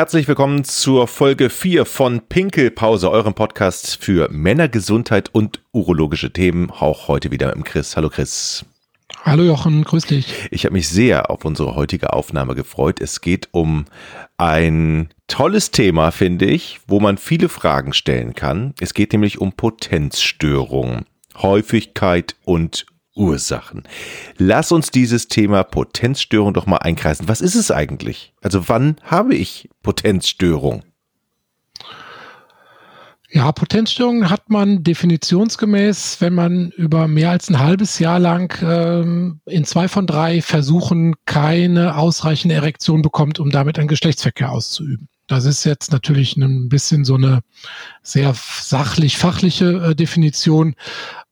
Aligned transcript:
Herzlich 0.00 0.28
willkommen 0.28 0.64
zur 0.64 1.06
Folge 1.06 1.50
4 1.50 1.84
von 1.84 2.22
Pinkelpause, 2.22 3.10
eurem 3.10 3.34
Podcast 3.34 4.02
für 4.02 4.30
Männergesundheit 4.30 5.28
und 5.34 5.60
urologische 5.72 6.32
Themen. 6.32 6.70
Auch 6.70 7.06
heute 7.06 7.30
wieder 7.30 7.48
mit 7.48 7.56
dem 7.56 7.64
Chris. 7.64 7.96
Hallo 7.98 8.08
Chris. 8.08 8.64
Hallo 9.24 9.42
Jochen, 9.42 9.84
grüß 9.84 10.06
dich. 10.06 10.48
Ich 10.50 10.64
habe 10.64 10.72
mich 10.72 10.88
sehr 10.88 11.30
auf 11.30 11.44
unsere 11.44 11.74
heutige 11.74 12.14
Aufnahme 12.14 12.54
gefreut. 12.54 12.98
Es 12.98 13.20
geht 13.20 13.50
um 13.50 13.84
ein 14.38 15.10
tolles 15.28 15.70
Thema, 15.70 16.12
finde 16.12 16.46
ich, 16.46 16.80
wo 16.86 16.98
man 16.98 17.18
viele 17.18 17.50
Fragen 17.50 17.92
stellen 17.92 18.32
kann. 18.32 18.72
Es 18.80 18.94
geht 18.94 19.12
nämlich 19.12 19.38
um 19.38 19.52
Potenzstörungen, 19.52 21.04
Häufigkeit 21.36 22.36
und 22.46 22.86
Ursachen. 23.14 23.82
Lass 24.36 24.72
uns 24.72 24.90
dieses 24.90 25.28
Thema 25.28 25.64
Potenzstörung 25.64 26.54
doch 26.54 26.66
mal 26.66 26.78
einkreisen. 26.78 27.28
Was 27.28 27.40
ist 27.40 27.54
es 27.54 27.70
eigentlich? 27.70 28.32
Also 28.40 28.68
wann 28.68 28.96
habe 29.02 29.34
ich 29.34 29.68
Potenzstörung? 29.82 30.84
Ja, 33.32 33.52
Potenzstörungen 33.52 34.28
hat 34.28 34.50
man 34.50 34.82
definitionsgemäß, 34.82 36.20
wenn 36.20 36.34
man 36.34 36.70
über 36.70 37.06
mehr 37.06 37.30
als 37.30 37.48
ein 37.48 37.60
halbes 37.60 38.00
Jahr 38.00 38.18
lang 38.18 38.52
ähm, 38.60 39.40
in 39.46 39.64
zwei 39.64 39.86
von 39.86 40.08
drei 40.08 40.42
Versuchen 40.42 41.14
keine 41.26 41.96
ausreichende 41.96 42.56
Erektion 42.56 43.02
bekommt, 43.02 43.38
um 43.38 43.50
damit 43.50 43.78
einen 43.78 43.86
Geschlechtsverkehr 43.86 44.50
auszuüben. 44.50 45.08
Das 45.28 45.44
ist 45.44 45.62
jetzt 45.62 45.92
natürlich 45.92 46.36
ein 46.36 46.68
bisschen 46.68 47.04
so 47.04 47.14
eine 47.14 47.42
sehr 48.02 48.34
sachlich-fachliche 48.34 49.90
äh, 49.90 49.94
Definition. 49.94 50.74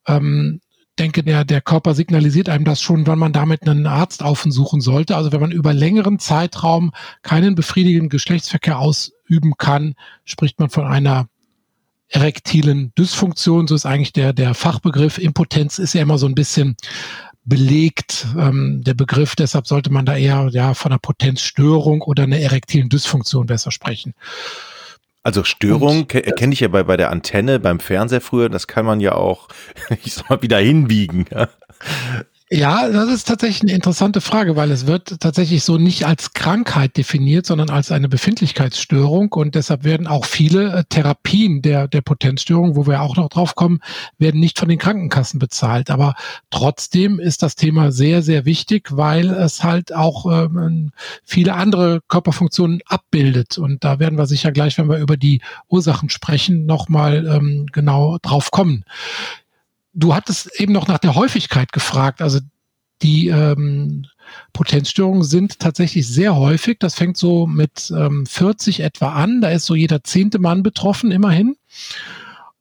Ähm, 0.07 0.61
denke, 0.99 1.23
der, 1.23 1.45
der 1.45 1.61
Körper 1.61 1.95
signalisiert 1.95 2.49
einem 2.49 2.65
das 2.65 2.81
schon, 2.83 3.07
wann 3.07 3.19
man 3.19 3.33
damit 3.33 3.67
einen 3.69 3.87
Arzt 3.87 4.23
aufsuchen 4.23 4.81
sollte. 4.81 5.17
Also 5.17 5.33
wenn 5.33 5.41
man 5.41 5.53
über 5.53 5.73
längeren 5.73 6.19
Zeitraum 6.19 6.93
keinen 7.23 7.55
befriedigenden 7.55 8.09
Geschlechtsverkehr 8.09 8.79
ausüben 8.79 9.55
kann, 9.57 9.95
spricht 10.25 10.59
man 10.59 10.71
von 10.71 10.87
einer 10.87 11.29
erektilen 12.09 12.93
Dysfunktion. 12.97 13.67
So 13.69 13.75
ist 13.75 13.87
eigentlich 13.87 14.13
der, 14.13 14.33
der 14.33 14.55
Fachbegriff. 14.55 15.19
Impotenz 15.19 15.79
ist 15.79 15.95
ja 15.95 16.03
immer 16.03 16.19
so 16.19 16.27
ein 16.27 16.35
bisschen 16.35 16.77
belegt, 17.45 18.27
ähm, 18.37 18.83
der 18.85 18.95
Begriff. 18.95 19.35
Deshalb 19.35 19.67
sollte 19.67 19.91
man 19.91 20.05
da 20.05 20.17
eher 20.17 20.49
ja, 20.53 20.75
von 20.75 20.93
einer 20.93 20.99
Potenzstörung 20.99 22.03
oder 22.03 22.25
einer 22.25 22.39
erektilen 22.39 22.89
Dysfunktion 22.89 23.47
besser 23.47 23.71
sprechen. 23.71 24.15
Also 25.29 25.45
Störung 25.45 26.09
kenne 26.09 26.55
ich 26.55 26.61
ja 26.61 26.69
bei, 26.69 26.83
bei 26.85 26.97
der 26.97 27.11
Antenne, 27.11 27.61
beim 27.61 27.81
Fernseher 27.81 28.23
früher, 28.23 28.49
das 28.49 28.67
kann 28.67 28.87
man 28.87 28.99
ja 28.99 29.13
auch, 29.13 29.49
ich 30.03 30.15
sag 30.15 30.31
mal, 30.31 30.41
wieder 30.41 30.57
hinbiegen. 30.57 31.27
Ja, 31.31 31.51
das 32.91 33.11
ist 33.11 33.29
tatsächlich 33.29 33.63
eine 33.63 33.73
interessante 33.73 34.23
Frage, 34.23 34.57
weil 34.57 34.71
es 34.71 34.87
wird 34.87 35.21
tatsächlich 35.21 35.65
so 35.65 35.77
nicht 35.77 36.07
als 36.07 36.33
Krankheit 36.33 36.97
definiert, 36.97 37.45
sondern 37.45 37.69
als 37.69 37.93
eine 37.93 38.09
Befindlichkeitsstörung. 38.09 39.33
Und 39.33 39.55
deshalb 39.55 39.85
werden 39.85 40.07
auch 40.07 40.25
viele 40.25 40.73
äh, 40.73 40.85
Therapien 40.89 41.61
der, 41.61 41.89
der 41.89 42.01
Potenzstörung, 42.01 42.75
wo 42.75 42.87
wir 42.87 43.03
auch 43.03 43.17
noch 43.17 43.29
drauf 43.29 43.55
kommen, 43.55 43.81
werden 44.17 44.41
nicht 44.41 44.59
von 44.59 44.71
den 44.71 44.79
Krankenkassen 44.79 45.39
bezahlt. 45.39 45.91
Aber 45.91 46.15
trotzdem 46.51 47.21
ist 47.21 47.43
das 47.43 47.55
Thema 47.55 47.93
sehr, 47.93 48.23
sehr 48.23 48.47
wichtig, 48.47 48.89
weil 48.97 49.29
es 49.31 49.63
halt 49.63 49.95
auch 49.95 50.25
ähm, 50.25 50.93
viele 51.25 51.53
andere 51.53 52.01
Körperfunktionen 52.09 52.81
abbildet. 52.87 53.59
Und 53.59 53.85
da 53.85 53.99
werden 53.99 54.17
wir 54.17 54.27
sicher 54.27 54.53
gleich, 54.53 54.79
wenn 54.79 54.89
wir 54.89 54.99
über 54.99 55.19
die 55.19 55.43
Ursachen 55.69 56.09
sprechen, 56.09 56.65
nochmal 56.65 57.27
ähm, 57.27 57.67
genau 57.73 58.17
drauf 58.23 58.51
kommen 58.51 58.85
du 59.93 60.15
hattest 60.15 60.61
eben 60.61 60.73
noch 60.73 60.89
nach 60.89 60.99
der 60.99 61.15
Häufigkeit 61.15 61.73
gefragt. 61.73 62.23
Also 62.23 62.41
die 63.03 63.29
ähm, 63.29 64.07
Potenzstörungen 64.53 65.23
sind 65.23 65.59
tatsächlich 65.59 66.07
sehr 66.07 66.37
häufig. 66.37 66.79
Das 66.81 66.95
fängt 66.95 67.17
so 67.17 67.47
mit 67.47 67.93
ähm, 67.97 68.27
40 68.27 68.81
etwa 68.81 69.13
an. 69.13 69.41
Da 69.41 69.51
ist 69.51 69.67
so 69.67 69.75
jeder 69.75 70.03
zehnte 70.03 70.39
Mann 70.39 70.63
betroffen, 70.63 71.11
immerhin. 71.11 71.57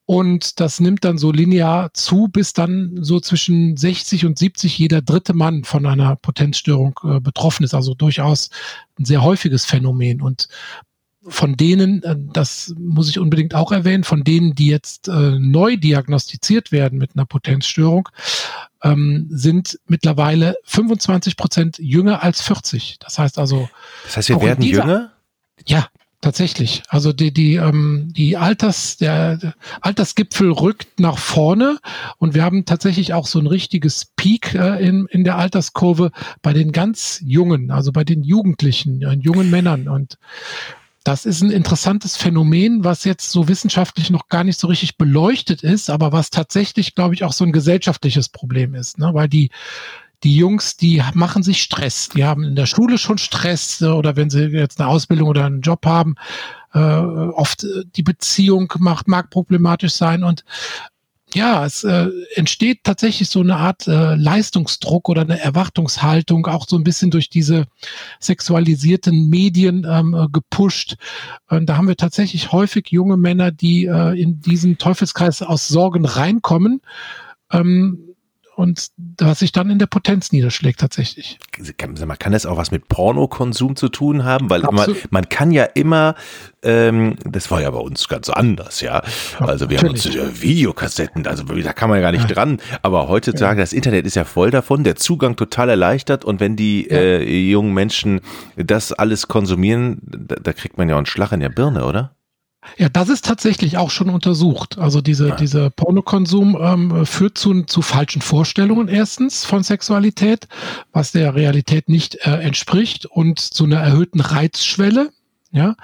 Und 0.06 0.62
das 0.62 0.80
nimmt 0.80 1.04
dann 1.04 1.18
so 1.18 1.34
linear 1.34 1.94
zu, 1.94 2.30
bis 2.30 2.54
dann 2.54 2.98
so 3.02 3.20
zwischen 3.20 3.76
60 3.76 4.26
und 4.26 4.40
70 4.40 4.78
jeder 4.78 5.02
dritte 5.02 5.34
Mann 5.34 5.66
von 5.66 5.86
einer 5.86 6.16
Potenzstörung 6.16 6.98
äh, 7.04 7.20
betroffen 7.20 7.66
ist. 7.66 7.74
Also 7.74 7.94
durchaus 7.94 8.50
ein 8.98 9.04
sehr 9.04 9.22
häufiges 9.22 9.66
Phänomen. 9.66 10.22
Und 10.22 10.48
von 11.28 11.56
denen, 11.56 12.04
äh, 12.04 12.16
das 12.18 12.74
muss 12.78 13.10
ich 13.10 13.20
unbedingt 13.20 13.54
auch 13.54 13.72
erwähnen, 13.72 14.04
von 14.04 14.24
denen, 14.24 14.56
die 14.56 14.68
jetzt 14.68 15.08
äh, 15.08 15.38
neu 15.40 15.78
diagnostiziert 15.78 16.72
werden 16.72 16.98
mit 16.98 17.12
einer 17.16 17.26
Potenzstörung, 17.26 18.10
ähm, 18.84 19.28
sind 19.30 19.80
mittlerweile 19.88 20.56
25 20.64 21.38
Prozent 21.38 21.78
jünger 21.80 22.24
als 22.24 22.42
40. 22.42 22.98
Das 23.00 23.20
heißt 23.20 23.38
also. 23.40 23.70
Das 24.06 24.18
heißt, 24.18 24.30
wir 24.30 24.42
werden 24.42 24.62
dieser, 24.62 24.84
jünger? 24.84 25.12
Ja, 25.66 25.88
tatsächlich. 26.22 26.84
Also 26.90 27.14
die, 27.14 27.34
die, 27.34 27.56
ähm, 27.56 28.12
die 28.16 28.38
Alters, 28.38 28.98
der, 28.98 29.38
der 29.38 29.54
Altersgipfel 29.82 30.52
rückt 30.52 31.00
nach 31.00 31.18
vorne 31.18 31.80
und 32.18 32.34
wir 32.34 32.44
haben 32.44 32.66
tatsächlich 32.66 33.14
auch 33.14 33.28
so 33.28 33.40
ein 33.40 33.48
richtiges 33.48 34.06
Peak 34.16 34.54
äh, 34.54 34.86
in, 34.86 35.08
in 35.08 35.24
der 35.24 35.38
Alterskurve 35.38 36.12
bei 36.42 36.54
den 36.54 36.72
ganz 36.72 37.22
Jungen, 37.26 37.72
also 37.72 37.92
bei 37.92 38.04
den 38.04 38.24
Jugendlichen, 38.24 39.02
äh, 39.02 39.14
jungen 39.14 39.50
Männern. 39.50 39.88
Und 39.88 40.18
das 41.08 41.26
ist 41.26 41.42
ein 41.42 41.52
interessantes 41.52 42.18
Phänomen, 42.18 42.84
was 42.84 43.06
jetzt 43.06 43.30
so 43.30 43.48
wissenschaftlich 43.48 44.10
noch 44.10 44.28
gar 44.28 44.44
nicht 44.44 44.60
so 44.60 44.68
richtig 44.68 44.98
beleuchtet 44.98 45.64
ist, 45.64 45.90
aber 45.90 46.12
was 46.12 46.32
tatsächlich, 46.32 46.96
glaube 46.96 47.16
ich, 47.16 47.24
auch 47.24 47.32
so 47.32 47.46
ein 47.46 47.54
gesellschaftliches 47.54 48.28
Problem 48.28 48.76
ist, 48.76 48.98
ne? 48.98 49.14
weil 49.14 49.30
die 49.30 49.50
die 50.24 50.36
Jungs, 50.36 50.78
die 50.78 51.02
machen 51.14 51.44
sich 51.44 51.62
Stress. 51.62 52.10
Die 52.10 52.26
haben 52.26 52.44
in 52.44 52.56
der 52.56 52.66
Schule 52.66 52.98
schon 52.98 53.20
Stress 53.20 53.82
äh, 53.82 53.86
oder 53.86 54.16
wenn 54.16 54.32
sie 54.32 54.48
jetzt 54.48 54.82
eine 54.82 54.90
Ausbildung 54.90 55.30
oder 55.30 55.46
einen 55.46 55.62
Job 55.62 55.86
haben, 55.86 56.16
äh, 56.74 56.80
oft 56.80 57.64
äh, 57.64 57.84
die 57.96 58.04
Beziehung 58.04 58.74
macht, 58.80 59.08
mag 59.08 59.30
problematisch 59.30 59.94
sein 59.94 60.24
und 60.24 60.44
ja, 61.38 61.66
es 61.66 61.84
äh, 61.84 62.10
entsteht 62.34 62.84
tatsächlich 62.84 63.30
so 63.30 63.42
eine 63.42 63.58
Art 63.58 63.88
äh, 63.88 64.16
Leistungsdruck 64.16 65.08
oder 65.08 65.22
eine 65.22 65.40
Erwartungshaltung, 65.40 66.48
auch 66.48 66.68
so 66.68 66.76
ein 66.76 66.84
bisschen 66.84 67.12
durch 67.12 67.30
diese 67.30 67.66
sexualisierten 68.20 69.30
Medien 69.30 69.86
ähm, 69.88 70.16
äh, 70.16 70.28
gepusht. 70.32 70.96
Und 71.48 71.68
da 71.68 71.78
haben 71.78 71.88
wir 71.88 71.96
tatsächlich 71.96 72.52
häufig 72.52 72.88
junge 72.90 73.18
Männer, 73.18 73.52
die 73.52 73.86
äh, 73.86 74.20
in 74.20 74.42
diesen 74.42 74.80
Teufelskreis 74.80 75.44
aus 75.44 75.68
Sorgen 75.68 76.06
reinkommen. 76.06 76.82
Ähm, 77.52 78.16
und 78.58 78.90
was 79.20 79.40
sich 79.40 79.52
dann 79.52 79.70
in 79.70 79.78
der 79.78 79.86
Potenz 79.86 80.32
niederschlägt 80.32 80.80
tatsächlich. 80.80 81.38
Man 81.80 82.18
kann 82.18 82.32
das 82.32 82.48
auch 82.48 82.58
was 82.58 82.72
mit 82.72 82.88
Pornokonsum 82.88 83.76
zu 83.76 83.88
tun 83.88 84.24
haben, 84.24 84.50
weil 84.50 84.62
man, 84.62 84.96
man 85.12 85.30
kann 85.30 85.52
ja 85.52 85.64
immer, 85.64 86.16
ähm, 86.64 87.18
das 87.24 87.52
war 87.52 87.62
ja 87.62 87.70
bei 87.70 87.78
uns 87.78 88.08
ganz 88.08 88.30
anders, 88.30 88.82
ja. 88.82 89.04
Also 89.38 89.70
wir 89.70 89.80
Natürlich. 89.80 90.18
haben 90.18 90.30
uns 90.30 90.42
Videokassetten, 90.42 91.28
also 91.28 91.44
da 91.44 91.74
kann 91.74 91.88
man 91.88 92.00
ja 92.00 92.02
gar 92.02 92.12
nicht 92.12 92.28
ja. 92.28 92.34
dran. 92.34 92.60
Aber 92.82 93.08
heutzutage, 93.08 93.60
ja. 93.60 93.64
das 93.64 93.74
Internet 93.74 94.08
ist 94.08 94.16
ja 94.16 94.26
voll 94.26 94.50
davon, 94.50 94.84
der 94.84 94.96
Zugang 94.96 95.36
total 95.36 95.70
erleichtert 95.70 96.26
und 96.26 96.40
wenn 96.40 96.56
die 96.56 96.90
äh, 96.90 97.24
jungen 97.24 97.76
Menschen 97.76 98.22
das 98.56 98.92
alles 98.92 99.28
konsumieren, 99.28 100.00
da, 100.02 100.36
da 100.36 100.54
kriegt 100.54 100.80
man 100.80 100.90
ja 100.90 100.98
einen 100.98 101.06
Schlag 101.06 101.32
in 101.32 101.42
der 101.42 101.50
Birne, 101.50 101.86
oder? 101.86 102.17
Ja, 102.78 102.90
das 102.90 103.10
ist 103.10 103.26
tatsächlich 103.26 103.78
auch 103.78 103.90
schon 103.90 104.10
untersucht. 104.10 104.78
Also 104.78 105.02
diese, 105.02 105.30
ja. 105.30 105.36
dieser 105.36 105.70
Pornokonsum 105.70 106.58
ähm, 106.60 107.06
führt 107.06 107.38
zu, 107.38 107.64
zu 107.64 107.82
falschen 107.82 108.22
Vorstellungen 108.22 108.88
erstens 108.88 109.46
von 109.46 109.64
Sexualität, 109.64 110.48
was 110.92 111.12
der 111.12 111.36
Realität 111.36 111.90
nicht 111.90 112.16
äh, 112.28 112.42
entspricht 112.42 113.06
und 113.06 113.40
zu 113.40 113.64
einer 113.64 113.80
erhöhten 113.80 114.20
Reizschwelle. 114.20 115.12
Ja, 115.52 115.76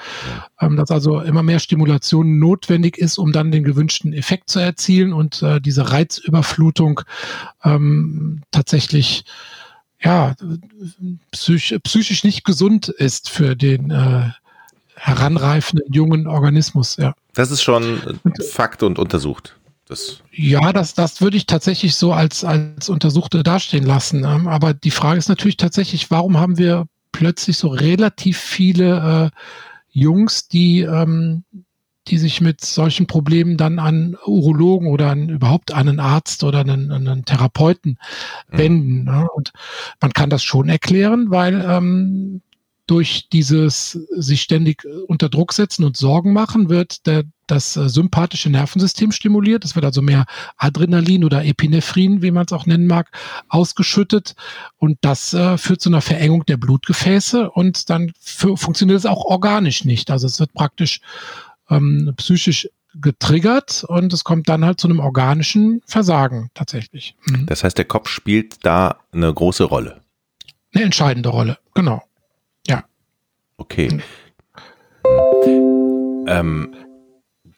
ähm, 0.59 0.75
dass 0.75 0.91
also 0.91 1.22
immer 1.22 1.41
mehr 1.41 1.59
Stimulation 1.59 2.38
notwendig 2.38 2.97
ist, 2.97 3.17
um 3.17 3.31
dann 3.31 3.49
den 3.49 3.63
gewünschten 3.63 4.11
Effekt 4.11 4.49
zu 4.49 4.59
erzielen 4.59 5.13
und 5.13 5.41
äh, 5.41 5.61
diese 5.61 5.89
Reizüberflutung 5.89 7.01
ähm, 7.63 8.41
tatsächlich 8.51 9.23
ja 10.03 10.35
psych 11.31 11.79
psychisch 11.81 12.25
nicht 12.25 12.43
gesund 12.43 12.89
ist 12.89 13.29
für 13.29 13.55
den 13.55 13.89
äh, 13.89 14.31
heranreifenden 15.03 15.91
jungen 15.91 16.28
Organismus, 16.28 16.96
ja. 16.97 17.14
Das 17.34 17.52
ist 17.52 17.61
schon 17.61 18.20
Fakt 18.52 18.84
und 18.84 19.00
untersucht. 19.00 19.58
Das 19.85 20.22
ja, 20.32 20.72
das, 20.72 20.94
das 20.94 21.20
würde 21.20 21.35
ich 21.35 21.46
tatsächlich 21.46 21.96
so 21.96 22.14
als, 22.14 22.46
als 22.46 22.88
Untersuchte 22.88 23.44
dastehen 23.44 23.85
lassen. 23.85 24.23
Ähm, 24.23 24.47
aber 24.47 24.73
die 24.73 24.91
Frage 24.91 25.20
ist 25.20 25.28
natürlich 25.28 25.58
tatsächlich, 25.58 26.09
warum 26.09 26.38
haben 26.40 26.58
wir 26.58 26.85
plötzlich 27.11 27.58
so 27.58 27.67
relativ 27.67 28.38
viele 28.38 29.32
äh, 29.34 29.38
Jungs, 29.90 30.47
die, 30.47 30.82
ähm, 30.82 31.44
die 32.08 32.17
sich 32.17 32.40
mit 32.40 32.61
solchen 32.61 33.06
Problemen 33.06 33.58
dann 33.58 33.79
an 33.79 34.16
Urologen 34.26 34.88
oder 34.88 35.11
an, 35.11 35.28
überhaupt 35.28 35.73
an 35.73 35.90
einen 35.90 35.99
Arzt 35.99 36.46
oder 36.46 36.61
einen, 36.61 36.91
einen 36.91 37.26
Therapeuten 37.26 37.97
mhm. 38.52 38.58
wenden. 38.58 39.03
Ne? 39.03 39.28
Und 39.35 39.52
man 39.99 40.14
kann 40.14 40.29
das 40.29 40.44
schon 40.44 40.70
erklären, 40.70 41.29
weil 41.29 41.61
ähm, 41.67 42.41
durch 42.88 43.30
dieses 43.32 43.91
sich 44.12 44.41
ständig 44.41 44.85
unter 45.08 45.30
Druck 45.30 45.53
setzen 45.53 45.85
und 45.85 45.96
Sorgen 45.96 46.34
machen, 46.34 46.70
wird 46.70 47.06
der, 47.08 47.24
das 47.47 47.78
äh, 47.78 47.88
sympathische 47.88 48.50
Nervensystem 48.50 49.12
stimuliert. 49.12 49.64
Es 49.64 49.76
wird 49.76 49.85
also 49.85 50.02
mehr 50.02 50.26
Adrenalin 50.58 51.24
oder 51.24 51.46
Epinephrin, 51.46 52.22
wie 52.22 52.32
man 52.32 52.46
es 52.46 52.52
auch 52.52 52.66
nennen 52.66 52.88
mag, 52.88 53.09
ausgeschüttet. 53.47 54.35
Und 54.78 54.97
das 55.02 55.34
äh, 55.34 55.58
führt 55.58 55.82
zu 55.82 55.90
einer 55.90 56.02
Verengung 56.02 56.46
der 56.46 56.58
Blutgefäße 56.58 57.50
und 57.50 57.90
dann 57.90 58.12
funktioniert 58.20 59.00
es 59.00 59.06
auch 59.06 59.24
organisch 59.26 59.85
nicht. 59.85 60.12
Also 60.12 60.28
es 60.28 60.40
wird 60.40 60.53
praktisch 60.53 61.00
ähm, 61.70 62.14
psychisch 62.18 62.68
getriggert 62.96 63.84
und 63.88 64.14
es 64.14 64.24
kommt 64.24 64.50
dann 64.50 64.66
halt 64.66 64.80
zu 64.80 64.88
einem 64.88 65.00
organischen 65.00 65.82
Versagen 65.85 66.50
tatsächlich. 66.53 67.16
Mhm. 67.26 67.46
Das 67.46 67.64
heißt, 67.64 67.78
der 67.78 67.85
Kopf 67.85 68.09
spielt 68.09 68.66
da 68.66 68.97
eine 69.12 69.34
große 69.34 69.64
Rolle. 69.64 70.02
Eine 70.74 70.84
entscheidende 70.85 71.30
Rolle, 71.30 71.58
genau. 71.74 72.03
Okay. 73.63 74.01
Ähm, 76.27 76.75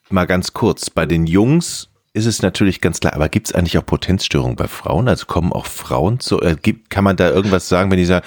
mal 0.08 0.26
ganz 0.26 0.52
kurz, 0.52 0.88
bei 0.88 1.04
den 1.04 1.26
Jungs 1.26 1.90
ist 2.12 2.26
es 2.26 2.42
natürlich 2.42 2.80
ganz 2.80 3.00
klar, 3.00 3.14
aber 3.14 3.28
gibt 3.28 3.48
es 3.48 3.54
eigentlich 3.54 3.76
auch 3.76 3.84
Potenzstörungen 3.84 4.54
bei 4.54 4.68
Frauen? 4.68 5.08
Also 5.08 5.26
kommen 5.26 5.52
auch 5.52 5.66
Frauen 5.66 6.20
zu, 6.20 6.40
äh, 6.40 6.56
gibt, 6.60 6.90
kann 6.90 7.02
man 7.02 7.16
da 7.16 7.28
irgendwas 7.28 7.68
sagen, 7.68 7.90
wenn 7.90 7.98
die 7.98 8.04
sagen, 8.04 8.24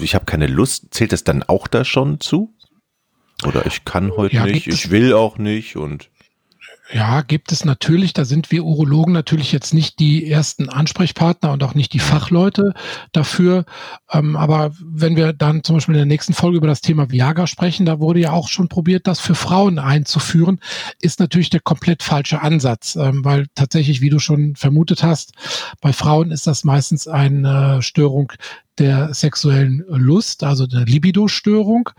ich 0.00 0.14
habe 0.14 0.24
keine 0.24 0.46
Lust, 0.46 0.94
zählt 0.94 1.12
das 1.12 1.24
dann 1.24 1.42
auch 1.42 1.66
da 1.66 1.84
schon 1.84 2.20
zu? 2.20 2.54
Oder 3.44 3.66
ich 3.66 3.84
kann 3.84 4.12
heute 4.16 4.36
ja, 4.36 4.46
nicht, 4.46 4.68
ich 4.68 4.90
will 4.90 5.14
auch 5.14 5.36
nicht 5.36 5.76
und 5.76 6.10
ja, 6.90 7.20
gibt 7.20 7.52
es 7.52 7.64
natürlich. 7.66 8.14
Da 8.14 8.24
sind 8.24 8.50
wir 8.50 8.64
Urologen 8.64 9.12
natürlich 9.12 9.52
jetzt 9.52 9.74
nicht 9.74 9.98
die 9.98 10.30
ersten 10.30 10.70
Ansprechpartner 10.70 11.52
und 11.52 11.62
auch 11.62 11.74
nicht 11.74 11.92
die 11.92 11.98
Fachleute 11.98 12.72
dafür. 13.12 13.66
Ähm, 14.10 14.36
aber 14.36 14.72
wenn 14.80 15.14
wir 15.14 15.34
dann 15.34 15.62
zum 15.62 15.76
Beispiel 15.76 15.94
in 15.94 16.00
der 16.00 16.06
nächsten 16.06 16.32
Folge 16.32 16.56
über 16.56 16.66
das 16.66 16.80
Thema 16.80 17.10
Viagra 17.10 17.46
sprechen, 17.46 17.84
da 17.84 18.00
wurde 18.00 18.20
ja 18.20 18.32
auch 18.32 18.48
schon 18.48 18.68
probiert, 18.68 19.06
das 19.06 19.20
für 19.20 19.34
Frauen 19.34 19.78
einzuführen, 19.78 20.60
ist 21.02 21.20
natürlich 21.20 21.50
der 21.50 21.60
komplett 21.60 22.02
falsche 22.02 22.40
Ansatz, 22.40 22.96
ähm, 22.96 23.22
weil 23.24 23.46
tatsächlich, 23.54 24.00
wie 24.00 24.10
du 24.10 24.18
schon 24.18 24.56
vermutet 24.56 25.02
hast, 25.02 25.32
bei 25.82 25.92
Frauen 25.92 26.30
ist 26.30 26.46
das 26.46 26.64
meistens 26.64 27.06
eine 27.06 27.82
Störung 27.82 28.32
der 28.78 29.12
sexuellen 29.12 29.84
Lust, 29.88 30.42
also 30.42 30.66
eine 30.70 30.84
Libido-Störung. 30.84 31.90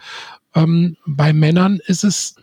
Ähm, 0.56 0.98
bei 1.06 1.32
Männern 1.32 1.80
ist 1.86 2.04
es 2.04 2.36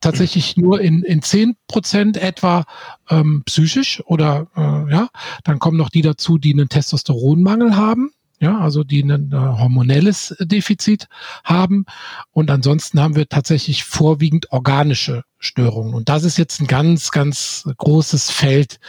tatsächlich 0.00 0.56
nur 0.56 0.80
in, 0.80 1.02
in 1.02 1.22
zehn 1.22 1.56
Prozent 1.68 2.16
etwa 2.16 2.64
ähm, 3.08 3.42
psychisch 3.46 4.02
oder 4.06 4.48
äh, 4.56 4.92
ja, 4.92 5.08
dann 5.44 5.58
kommen 5.58 5.76
noch 5.76 5.90
die 5.90 6.02
dazu, 6.02 6.38
die 6.38 6.52
einen 6.52 6.68
Testosteronmangel 6.68 7.76
haben. 7.76 8.10
Ja, 8.42 8.58
also 8.58 8.84
die 8.84 9.02
ein 9.02 9.32
äh, 9.32 9.36
hormonelles 9.36 10.34
Defizit 10.40 11.08
haben. 11.44 11.84
Und 12.30 12.50
ansonsten 12.50 12.98
haben 12.98 13.14
wir 13.14 13.28
tatsächlich 13.28 13.84
vorwiegend 13.84 14.50
organische 14.50 15.24
Störungen. 15.38 15.92
Und 15.92 16.08
das 16.08 16.24
ist 16.24 16.38
jetzt 16.38 16.58
ein 16.58 16.66
ganz, 16.66 17.10
ganz 17.10 17.68
großes 17.76 18.30
Feld, 18.30 18.80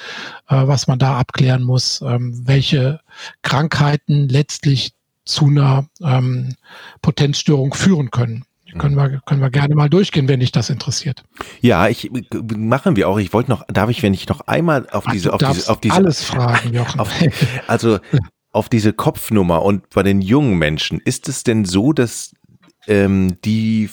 äh, 0.48 0.56
was 0.56 0.88
man 0.88 1.00
da 1.00 1.20
abklären 1.20 1.64
muss, 1.64 2.02
ähm, 2.02 2.48
welche 2.48 3.02
Krankheiten 3.42 4.30
letztlich 4.30 4.94
zu 5.26 5.48
einer 5.48 5.86
ähm, 6.02 6.56
Potenzstörung 7.02 7.74
führen 7.74 8.10
können. 8.10 8.46
Können 8.78 8.96
wir, 8.96 9.22
können 9.26 9.42
wir 9.42 9.50
gerne 9.50 9.76
mal 9.76 9.90
durchgehen, 9.90 10.28
wenn 10.28 10.40
dich 10.40 10.52
das 10.52 10.70
interessiert. 10.70 11.24
Ja, 11.62 11.88
ich 11.88 12.12
machen 12.56 12.96
wir 12.96 13.10
auch. 13.10 13.20
Ich 13.20 13.34
wollte 13.34 13.50
noch, 13.50 13.66
darf 13.68 13.90
ich, 13.90 14.04
wenn 14.04 14.14
ich 14.14 14.28
noch 14.28 14.42
einmal 14.42 14.88
auf 14.90 15.06
Ach, 15.08 15.12
diese, 15.12 15.34
auf 15.34 15.40
diese, 15.40 15.70
auf 15.70 15.82
diese, 15.82 15.96
alles 15.96 16.24
fragen, 16.24 16.74
Jochen. 16.74 17.00
Auf, 17.00 17.12
also 17.68 18.00
auf 18.52 18.70
diese 18.70 18.94
Kopfnummer 18.94 19.64
und 19.64 19.90
bei 19.90 20.04
den 20.04 20.22
jungen 20.22 20.58
Menschen 20.58 21.00
ist 21.00 21.30
es 21.30 21.44
denn 21.44 21.66
so, 21.66 21.94
dass 21.94 22.34
ähm, 22.88 23.38
die, 23.46 23.90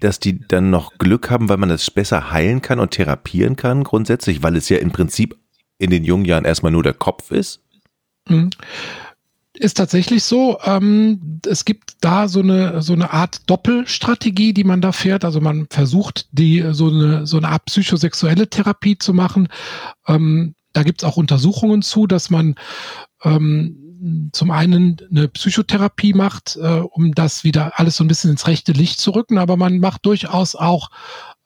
dass 0.00 0.18
die 0.18 0.40
dann 0.40 0.70
noch 0.70 0.98
Glück 0.98 1.30
haben, 1.30 1.48
weil 1.48 1.58
man 1.58 1.68
das 1.68 1.90
besser 1.90 2.32
heilen 2.32 2.60
kann 2.60 2.80
und 2.80 2.90
therapieren 2.90 3.56
kann 3.56 3.84
grundsätzlich, 3.84 4.42
weil 4.42 4.56
es 4.56 4.68
ja 4.68 4.78
im 4.78 4.90
Prinzip 4.90 5.38
in 5.78 5.90
den 5.90 6.04
jungen 6.04 6.24
Jahren 6.24 6.44
erstmal 6.44 6.72
nur 6.72 6.82
der 6.82 6.94
Kopf 6.94 7.30
ist? 7.30 7.62
Mhm 8.28 8.50
ist 9.58 9.76
tatsächlich 9.76 10.24
so. 10.24 10.58
Ähm, 10.64 11.40
es 11.46 11.64
gibt 11.64 11.96
da 12.00 12.28
so 12.28 12.40
eine 12.40 12.82
so 12.82 12.92
eine 12.92 13.12
Art 13.12 13.48
Doppelstrategie, 13.50 14.54
die 14.54 14.64
man 14.64 14.80
da 14.80 14.92
fährt. 14.92 15.24
Also 15.24 15.40
man 15.40 15.66
versucht, 15.70 16.28
die 16.32 16.64
so 16.72 16.88
eine 16.88 17.26
so 17.26 17.36
eine 17.36 17.48
Art 17.48 17.64
psychosexuelle 17.66 18.48
Therapie 18.48 18.98
zu 18.98 19.14
machen. 19.14 19.48
Ähm, 20.06 20.54
da 20.72 20.82
gibt 20.82 21.02
es 21.02 21.08
auch 21.08 21.16
Untersuchungen 21.16 21.82
zu, 21.82 22.06
dass 22.06 22.30
man 22.30 22.54
ähm, 23.24 24.30
zum 24.32 24.50
einen 24.50 24.96
eine 25.10 25.28
Psychotherapie 25.28 26.12
macht, 26.12 26.56
äh, 26.56 26.80
um 26.80 27.14
das 27.14 27.42
wieder 27.44 27.78
alles 27.78 27.96
so 27.96 28.04
ein 28.04 28.08
bisschen 28.08 28.30
ins 28.30 28.46
rechte 28.46 28.72
Licht 28.72 29.00
zu 29.00 29.10
rücken, 29.10 29.38
aber 29.38 29.56
man 29.56 29.78
macht 29.80 30.06
durchaus 30.06 30.54
auch 30.54 30.90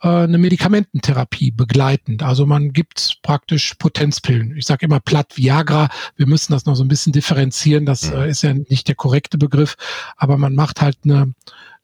eine 0.09 0.39
Medikamententherapie 0.39 1.53
begleitend. 1.53 2.25
Also 2.25 2.45
man 2.45 2.73
gibt 2.73 3.19
praktisch 3.23 3.75
Potenzpillen. 3.75 4.57
Ich 4.57 4.67
sage 4.67 4.87
immer 4.87 4.99
platt 4.99 5.37
Viagra. 5.37 5.89
Wir 6.17 6.27
müssen 6.27 6.53
das 6.53 6.67
noch 6.67 6.75
so 6.75 6.83
ein 6.83 6.89
bisschen 6.89 7.13
differenzieren. 7.13 7.87
Das 7.87 8.11
mhm. 8.11 8.17
äh, 8.17 8.31
ist 8.31 8.43
ja 8.43 8.53
nicht 8.53 8.89
der 8.89 8.97
korrekte 8.97 9.39
Begriff, 9.39 9.77
aber 10.17 10.39
man 10.39 10.57
macht 10.57 10.81
halt 10.81 10.99
eine, 11.05 11.35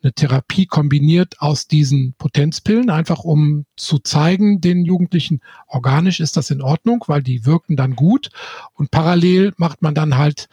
eine 0.03 0.13
Therapie 0.13 0.67
kombiniert 0.67 1.41
aus 1.41 1.69
diesen 1.69 2.15
Potenzpillen, 2.15 2.91
einfach 2.91 3.21
um 3.21 3.67
zu 3.77 4.01
zeigen, 4.01 4.61
den 4.61 4.85
Jugendlichen, 4.85 5.41
organisch 5.69 6.19
ist 6.19 6.37
das 6.37 6.51
in 6.51 6.61
Ordnung, 6.61 7.05
weil 7.07 7.23
die 7.23 7.47
wirken 7.47 7.77
dann 7.77 7.95
gut. 7.95 8.31
Und 8.75 8.91
parallel 8.91 9.53
macht 9.59 9.81
man 9.81 9.95
dann 9.95 10.17
halt 10.17 10.49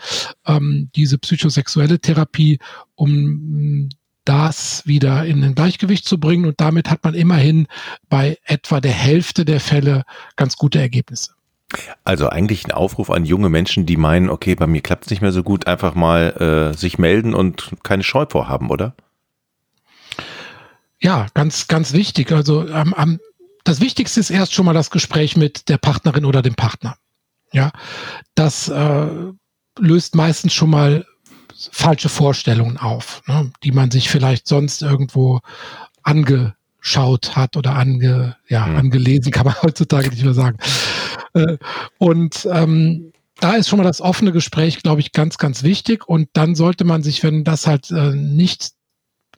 ähm, 0.46 0.92
diese 0.96 1.18
psychosexuelle 1.18 2.00
Therapie, 2.00 2.60
um 2.94 3.90
das 4.26 4.86
wieder 4.86 5.26
in 5.26 5.44
ein 5.44 5.56
Gleichgewicht 5.56 6.06
zu 6.06 6.20
bringen. 6.20 6.46
Und 6.46 6.60
damit 6.60 6.90
hat 6.90 7.04
man 7.04 7.14
immerhin 7.14 7.68
bei 8.10 8.38
etwa 8.44 8.82
der 8.82 8.92
Hälfte 8.92 9.46
der 9.46 9.60
Fälle 9.60 10.04
ganz 10.36 10.58
gute 10.58 10.80
Ergebnisse. 10.80 11.32
Also 12.04 12.30
eigentlich 12.30 12.66
ein 12.66 12.72
Aufruf 12.72 13.10
an 13.10 13.26
junge 13.26 13.50
Menschen, 13.50 13.86
die 13.86 13.98
meinen, 13.98 14.30
okay, 14.30 14.56
bei 14.56 14.68
mir 14.68 14.82
klappt 14.82 15.06
es 15.06 15.10
nicht 15.10 15.22
mehr 15.22 15.32
so 15.32 15.44
gut, 15.44 15.68
einfach 15.68 15.96
mal 15.96 16.72
äh, 16.74 16.78
sich 16.78 16.98
melden 16.98 17.34
und 17.34 17.72
keine 17.84 18.04
Scheu 18.04 18.26
vorhaben, 18.30 18.70
oder? 18.70 18.96
Ja, 21.00 21.28
ganz, 21.34 21.68
ganz 21.68 21.94
wichtig. 21.94 22.32
Also 22.32 22.68
ähm, 22.68 22.94
am, 22.94 23.20
das 23.64 23.82
Wichtigste 23.82 24.20
ist 24.20 24.30
erst 24.30 24.54
schon 24.54 24.66
mal 24.66 24.74
das 24.74 24.92
Gespräch 24.92 25.36
mit 25.36 25.70
der 25.70 25.78
Partnerin 25.78 26.26
oder 26.26 26.42
dem 26.42 26.56
Partner. 26.56 26.98
Ja, 27.52 27.72
das 28.36 28.70
äh, 28.70 29.08
löst 29.80 30.16
meistens 30.16 30.54
schon 30.54 30.70
mal 30.70 31.06
falsche 31.72 32.10
Vorstellungen 32.10 32.78
auf, 32.78 33.22
ne, 33.28 33.52
die 33.64 33.72
man 33.72 33.92
sich 33.92 34.10
vielleicht 34.10 34.48
sonst 34.48 34.82
irgendwo 34.82 35.42
angeschaut 36.04 37.36
hat 37.36 37.58
oder 37.58 37.76
ange, 37.76 38.36
ja, 38.48 38.66
mhm. 38.66 38.78
angelesen, 38.78 39.32
kann 39.32 39.46
man 39.46 39.56
heutzutage 39.62 40.10
nicht 40.10 40.24
mehr 40.24 40.34
sagen. 40.34 40.58
Äh, 41.34 41.58
und 41.98 42.48
ähm, 42.52 43.12
da 43.40 43.54
ist 43.54 43.68
schon 43.68 43.78
mal 43.78 43.84
das 43.84 44.02
offene 44.02 44.32
Gespräch, 44.32 44.82
glaube 44.82 45.02
ich, 45.02 45.12
ganz, 45.12 45.38
ganz 45.38 45.64
wichtig. 45.64 46.08
Und 46.08 46.30
dann 46.34 46.56
sollte 46.56 46.86
man 46.86 47.04
sich, 47.04 47.24
wenn 47.24 47.44
das 47.44 47.68
halt 47.68 47.92
äh, 47.92 48.16
nicht 48.16 48.72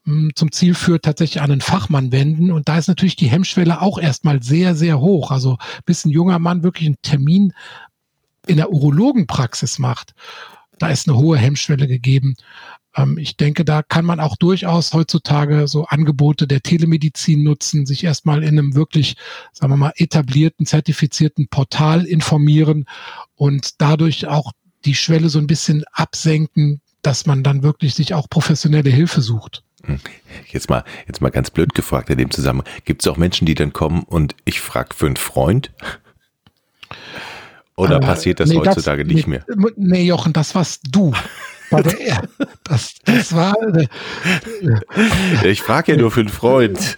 hm, 0.06 0.32
zum 0.36 0.52
Ziel 0.52 0.76
führt, 0.76 1.06
tatsächlich 1.06 1.42
an 1.42 1.52
einen 1.52 1.62
Fachmann 1.62 2.12
wenden. 2.12 2.52
Und 2.52 2.70
da 2.70 2.78
ist 2.78 2.88
natürlich 2.88 3.16
die 3.16 3.30
Hemmschwelle 3.30 3.82
auch 3.82 3.98
erstmal 3.98 4.44
sehr, 4.44 4.76
sehr 4.76 5.00
hoch. 5.00 5.32
Also 5.32 5.58
bis 5.86 6.06
ein 6.06 6.12
junger 6.12 6.40
Mann 6.40 6.64
wirklich 6.64 6.88
einen 6.88 7.02
Termin 7.02 7.54
in 8.46 8.58
der 8.58 8.72
Urologenpraxis 8.72 9.80
macht 9.80 10.14
da 10.80 10.90
ist 10.90 11.08
eine 11.08 11.18
hohe 11.18 11.38
Hemmschwelle 11.38 11.88
gegeben. 11.88 12.36
Ähm, 12.96 13.18
ich 13.18 13.38
denke, 13.38 13.64
da 13.66 13.84
kann 13.84 14.06
man 14.06 14.20
auch 14.20 14.36
durchaus 14.36 14.94
heutzutage 14.94 15.68
so 15.68 15.86
Angebote 15.86 16.48
der 16.48 16.62
Telemedizin 16.62 17.44
nutzen, 17.44 17.86
sich 17.86 18.04
erstmal 18.04 18.44
in 18.44 18.60
einem 18.60 18.76
wirklich, 18.76 19.16
sagen 19.54 19.72
wir 19.72 19.78
mal, 19.78 19.94
etablierten, 19.96 20.66
zertifizierten 20.66 21.48
Portal 21.48 22.06
informieren 22.06 22.86
und 23.36 23.82
dadurch 23.82 24.28
auch 24.28 24.52
die 24.86 24.96
Schwelle 24.96 25.30
so 25.30 25.40
ein 25.40 25.48
bisschen 25.48 25.84
absenken, 25.92 26.82
dass 27.02 27.26
man 27.26 27.44
dann 27.44 27.64
wirklich 27.64 27.94
sich 27.94 28.14
auch 28.14 28.30
professionelle 28.30 28.90
Hilfe 28.90 29.22
sucht. 29.22 29.64
Hm. 29.84 30.00
Jetzt 30.50 30.70
mal, 30.70 30.84
jetzt 31.08 31.22
mal 31.22 31.30
ganz 31.30 31.52
blöd 31.52 31.74
gefragt 31.74 32.10
in 32.10 32.18
dem 32.18 32.32
Zusammenhang. 32.32 32.68
Gibt 32.86 33.04
es 33.04 33.08
auch 33.08 33.18
Menschen, 33.18 33.46
die 33.46 33.56
dann 33.56 33.74
kommen 33.74 34.04
und 34.04 34.36
ich 34.46 34.60
frage 34.60 34.96
für 34.96 35.06
einen 35.06 35.18
Freund? 35.18 35.72
Oder 37.78 38.00
passiert 38.00 38.40
das 38.40 38.50
nee, 38.50 38.58
heutzutage 38.58 39.06
das, 39.06 39.14
nicht 39.14 39.28
nee, 39.28 39.40
mehr? 39.48 39.72
Nee, 39.76 40.04
Jochen, 40.04 40.34
das 40.34 40.56
warst 40.56 40.82
du. 40.90 41.14
Der, 41.72 42.24
das, 42.64 42.96
das 43.06 43.34
war. 43.36 43.54
Äh, 43.76 43.88
ich 45.50 45.62
frage 45.62 45.94
ja 45.94 45.98
nur 45.98 46.12
für 46.12 46.22
einen 46.22 46.30
Freund. 46.30 46.98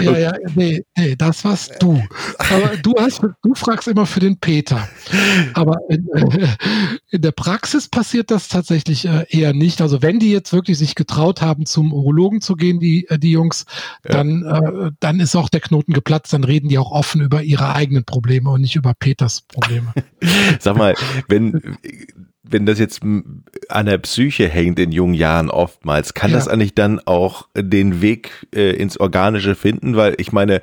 Ja, 0.00 0.18
ja, 0.18 0.32
nee, 0.54 0.84
nee, 0.96 1.16
das 1.16 1.44
warst 1.44 1.74
du. 1.80 2.02
Aber 2.38 2.76
du 2.82 2.94
hast, 2.98 3.20
du 3.20 3.54
fragst 3.54 3.88
immer 3.88 4.06
für 4.06 4.20
den 4.20 4.38
Peter. 4.38 4.88
Aber 5.54 5.78
in, 5.88 6.08
äh, 6.14 6.48
in 7.10 7.22
der 7.22 7.32
Praxis 7.32 7.88
passiert 7.88 8.30
das 8.30 8.48
tatsächlich 8.48 9.06
äh, 9.06 9.26
eher 9.28 9.52
nicht. 9.52 9.80
Also 9.80 10.02
wenn 10.02 10.18
die 10.18 10.30
jetzt 10.30 10.52
wirklich 10.52 10.78
sich 10.78 10.94
getraut 10.94 11.42
haben, 11.42 11.66
zum 11.66 11.92
Urologen 11.92 12.40
zu 12.40 12.54
gehen, 12.54 12.80
die, 12.80 13.08
äh, 13.08 13.18
die 13.18 13.32
Jungs, 13.32 13.66
ja. 14.04 14.12
dann, 14.12 14.44
äh, 14.44 14.90
dann 15.00 15.20
ist 15.20 15.36
auch 15.36 15.48
der 15.48 15.60
Knoten 15.60 15.92
geplatzt. 15.92 16.32
Dann 16.32 16.44
reden 16.44 16.68
die 16.68 16.78
auch 16.78 16.90
offen 16.90 17.20
über 17.20 17.42
ihre 17.42 17.74
eigenen 17.74 18.04
Probleme 18.04 18.50
und 18.50 18.60
nicht 18.60 18.76
über 18.76 18.94
Peters 18.94 19.42
Probleme. 19.42 19.92
Sag 20.60 20.76
mal, 20.76 20.94
wenn 21.28 21.76
wenn 22.52 22.66
das 22.66 22.78
jetzt 22.78 23.02
an 23.02 23.86
der 23.86 23.98
Psyche 23.98 24.48
hängt 24.48 24.78
in 24.78 24.92
jungen 24.92 25.14
Jahren 25.14 25.50
oftmals, 25.50 26.14
kann 26.14 26.30
ja. 26.30 26.36
das 26.36 26.48
eigentlich 26.48 26.74
dann 26.74 27.00
auch 27.00 27.48
den 27.56 28.02
Weg 28.02 28.46
äh, 28.54 28.76
ins 28.76 28.98
Organische 28.98 29.54
finden? 29.54 29.96
Weil 29.96 30.14
ich 30.18 30.32
meine, 30.32 30.60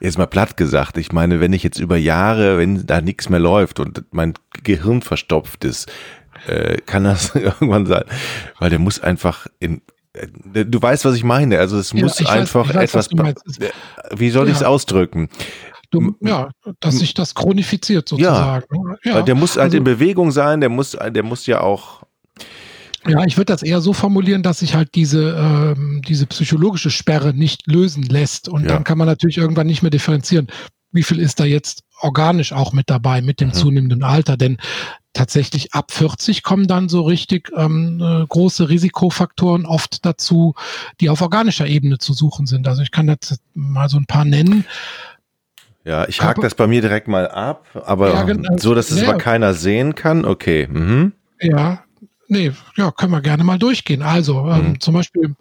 jetzt 0.00 0.18
mal 0.18 0.26
platt 0.26 0.56
gesagt, 0.56 0.96
ich 0.98 1.12
meine, 1.12 1.40
wenn 1.40 1.52
ich 1.52 1.62
jetzt 1.62 1.78
über 1.78 1.96
Jahre, 1.96 2.58
wenn 2.58 2.86
da 2.86 3.00
nichts 3.00 3.28
mehr 3.28 3.40
läuft 3.40 3.80
und 3.80 4.04
mein 4.12 4.34
Gehirn 4.62 5.02
verstopft 5.02 5.64
ist, 5.64 5.90
äh, 6.46 6.78
kann 6.86 7.04
das 7.04 7.34
irgendwann 7.34 7.86
sein, 7.86 8.04
weil 8.58 8.70
der 8.70 8.78
muss 8.78 9.00
einfach 9.00 9.46
in 9.58 9.80
äh, 10.12 10.26
Du 10.64 10.80
weißt, 10.80 11.04
was 11.04 11.16
ich 11.16 11.24
meine. 11.24 11.58
Also 11.58 11.76
es 11.78 11.92
ja, 11.92 12.02
muss 12.02 12.24
einfach 12.24 12.68
weiß, 12.68 12.94
weiß, 12.94 13.08
etwas. 13.08 13.08
Wie 14.14 14.30
soll 14.30 14.46
ja. 14.46 14.52
ich 14.52 14.58
es 14.58 14.62
ausdrücken? 14.62 15.28
Du, 15.94 16.16
ja, 16.20 16.50
dass 16.80 16.98
sich 16.98 17.14
das 17.14 17.34
chronifiziert 17.34 18.08
sozusagen. 18.08 18.66
Ja, 19.04 19.14
weil 19.14 19.24
der 19.24 19.34
muss 19.34 19.56
halt 19.56 19.64
also, 19.64 19.76
in 19.76 19.84
Bewegung 19.84 20.30
sein, 20.30 20.60
der 20.60 20.68
muss, 20.68 20.92
der 20.92 21.22
muss 21.22 21.46
ja 21.46 21.60
auch. 21.60 22.02
Ja, 23.06 23.22
ich 23.24 23.36
würde 23.36 23.52
das 23.52 23.62
eher 23.62 23.80
so 23.80 23.92
formulieren, 23.92 24.42
dass 24.42 24.60
sich 24.60 24.74
halt 24.74 24.94
diese, 24.94 25.36
ähm, 25.36 26.00
diese 26.06 26.26
psychologische 26.26 26.90
Sperre 26.90 27.34
nicht 27.34 27.66
lösen 27.66 28.02
lässt. 28.02 28.48
Und 28.48 28.62
ja. 28.62 28.68
dann 28.68 28.84
kann 28.84 28.96
man 28.96 29.06
natürlich 29.06 29.36
irgendwann 29.36 29.66
nicht 29.66 29.82
mehr 29.82 29.90
differenzieren, 29.90 30.48
wie 30.90 31.02
viel 31.02 31.18
ist 31.18 31.38
da 31.38 31.44
jetzt 31.44 31.84
organisch 32.00 32.52
auch 32.52 32.72
mit 32.72 32.88
dabei 32.88 33.20
mit 33.20 33.40
dem 33.40 33.48
mhm. 33.48 33.54
zunehmenden 33.54 34.02
Alter. 34.02 34.36
Denn 34.36 34.58
tatsächlich 35.12 35.72
ab 35.74 35.92
40 35.92 36.42
kommen 36.42 36.66
dann 36.66 36.88
so 36.88 37.02
richtig 37.02 37.50
ähm, 37.56 38.00
äh, 38.00 38.26
große 38.26 38.68
Risikofaktoren 38.68 39.66
oft 39.66 40.04
dazu, 40.04 40.54
die 41.00 41.10
auf 41.10 41.20
organischer 41.20 41.66
Ebene 41.66 41.98
zu 41.98 42.12
suchen 42.12 42.46
sind. 42.46 42.66
Also 42.68 42.82
ich 42.82 42.90
kann 42.90 43.06
das 43.06 43.38
mal 43.54 43.88
so 43.88 43.96
ein 43.96 44.06
paar 44.06 44.24
nennen. 44.24 44.64
Ja, 45.84 46.08
ich 46.08 46.22
hake 46.22 46.40
das 46.40 46.54
bei 46.54 46.66
mir 46.66 46.80
direkt 46.80 47.08
mal 47.08 47.28
ab, 47.28 47.66
aber 47.84 48.12
ja, 48.14 48.22
genau. 48.22 48.56
so, 48.56 48.74
dass 48.74 48.90
es 48.90 49.02
ja. 49.02 49.08
aber 49.08 49.18
keiner 49.18 49.52
sehen 49.52 49.94
kann. 49.94 50.24
Okay. 50.24 50.66
Mhm. 50.66 51.12
Ja, 51.40 51.84
nee, 52.28 52.52
ja, 52.76 52.90
können 52.90 53.12
wir 53.12 53.20
gerne 53.20 53.44
mal 53.44 53.58
durchgehen. 53.58 54.00
Also 54.02 54.48
ähm, 54.48 54.70
mhm. 54.70 54.80
zum 54.80 54.94
Beispiel 54.94 55.36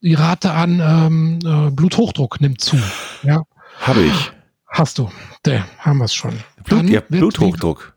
die 0.00 0.14
Rate 0.14 0.52
an 0.52 0.80
ähm, 0.80 1.38
äh, 1.44 1.70
Bluthochdruck 1.70 2.40
nimmt 2.40 2.62
zu. 2.62 2.78
Ja. 3.22 3.42
Habe 3.80 4.00
ich. 4.02 4.32
Hast 4.66 4.98
du. 4.98 5.10
Der 5.44 5.66
haben 5.78 5.98
wir 5.98 6.04
es 6.06 6.14
schon. 6.14 6.32
Blut, 6.64 6.88
ja, 6.88 7.00
Bluthochdruck. 7.00 7.94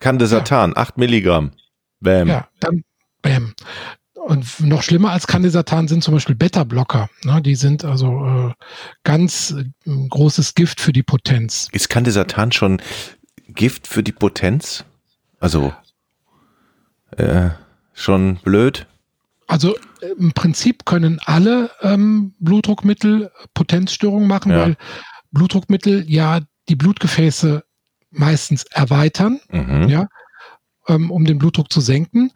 Candesatan, 0.00 0.70
ja. 0.70 0.76
8 0.76 0.98
Milligramm. 0.98 1.52
Bam. 2.00 2.28
Ja, 2.28 2.48
dann 2.60 2.82
bam. 3.22 3.54
Und 4.24 4.60
noch 4.60 4.82
schlimmer 4.82 5.10
als 5.10 5.26
Candesatan 5.26 5.88
sind 5.88 6.04
zum 6.04 6.14
Beispiel 6.14 6.36
Beta-Blocker. 6.36 7.10
Ne? 7.24 7.42
Die 7.42 7.56
sind 7.56 7.84
also 7.84 8.24
äh, 8.24 8.52
ganz 9.02 9.50
äh, 9.50 9.64
großes 10.08 10.54
Gift 10.54 10.80
für 10.80 10.92
die 10.92 11.02
Potenz. 11.02 11.68
Ist 11.72 11.88
Candesatan 11.88 12.52
schon 12.52 12.80
Gift 13.48 13.88
für 13.88 14.02
die 14.02 14.12
Potenz? 14.12 14.84
Also 15.40 15.72
äh, 17.16 17.50
schon 17.94 18.36
blöd? 18.36 18.86
Also 19.48 19.74
im 20.18 20.32
Prinzip 20.32 20.86
können 20.86 21.20
alle 21.24 21.70
ähm, 21.80 22.34
Blutdruckmittel 22.38 23.30
Potenzstörungen 23.54 24.28
machen, 24.28 24.52
ja. 24.52 24.60
weil 24.60 24.76
Blutdruckmittel 25.32 26.08
ja 26.08 26.40
die 26.68 26.76
Blutgefäße 26.76 27.64
meistens 28.10 28.64
erweitern, 28.64 29.40
mhm. 29.50 29.88
ja, 29.88 30.08
ähm, 30.86 31.10
um 31.10 31.24
den 31.24 31.38
Blutdruck 31.38 31.72
zu 31.72 31.80
senken. 31.80 32.30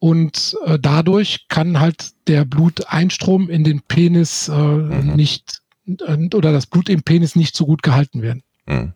Und 0.00 0.56
äh, 0.64 0.78
dadurch 0.80 1.46
kann 1.48 1.78
halt 1.78 2.12
der 2.26 2.46
Bluteinstrom 2.46 3.50
in 3.50 3.64
den 3.64 3.82
Penis 3.82 4.48
äh, 4.48 4.52
mhm. 4.52 5.14
nicht 5.14 5.60
äh, 5.86 6.34
oder 6.34 6.52
das 6.52 6.66
Blut 6.66 6.88
im 6.88 7.02
Penis 7.02 7.36
nicht 7.36 7.54
so 7.54 7.66
gut 7.66 7.82
gehalten 7.82 8.22
werden. 8.22 8.42
Mhm. 8.66 8.94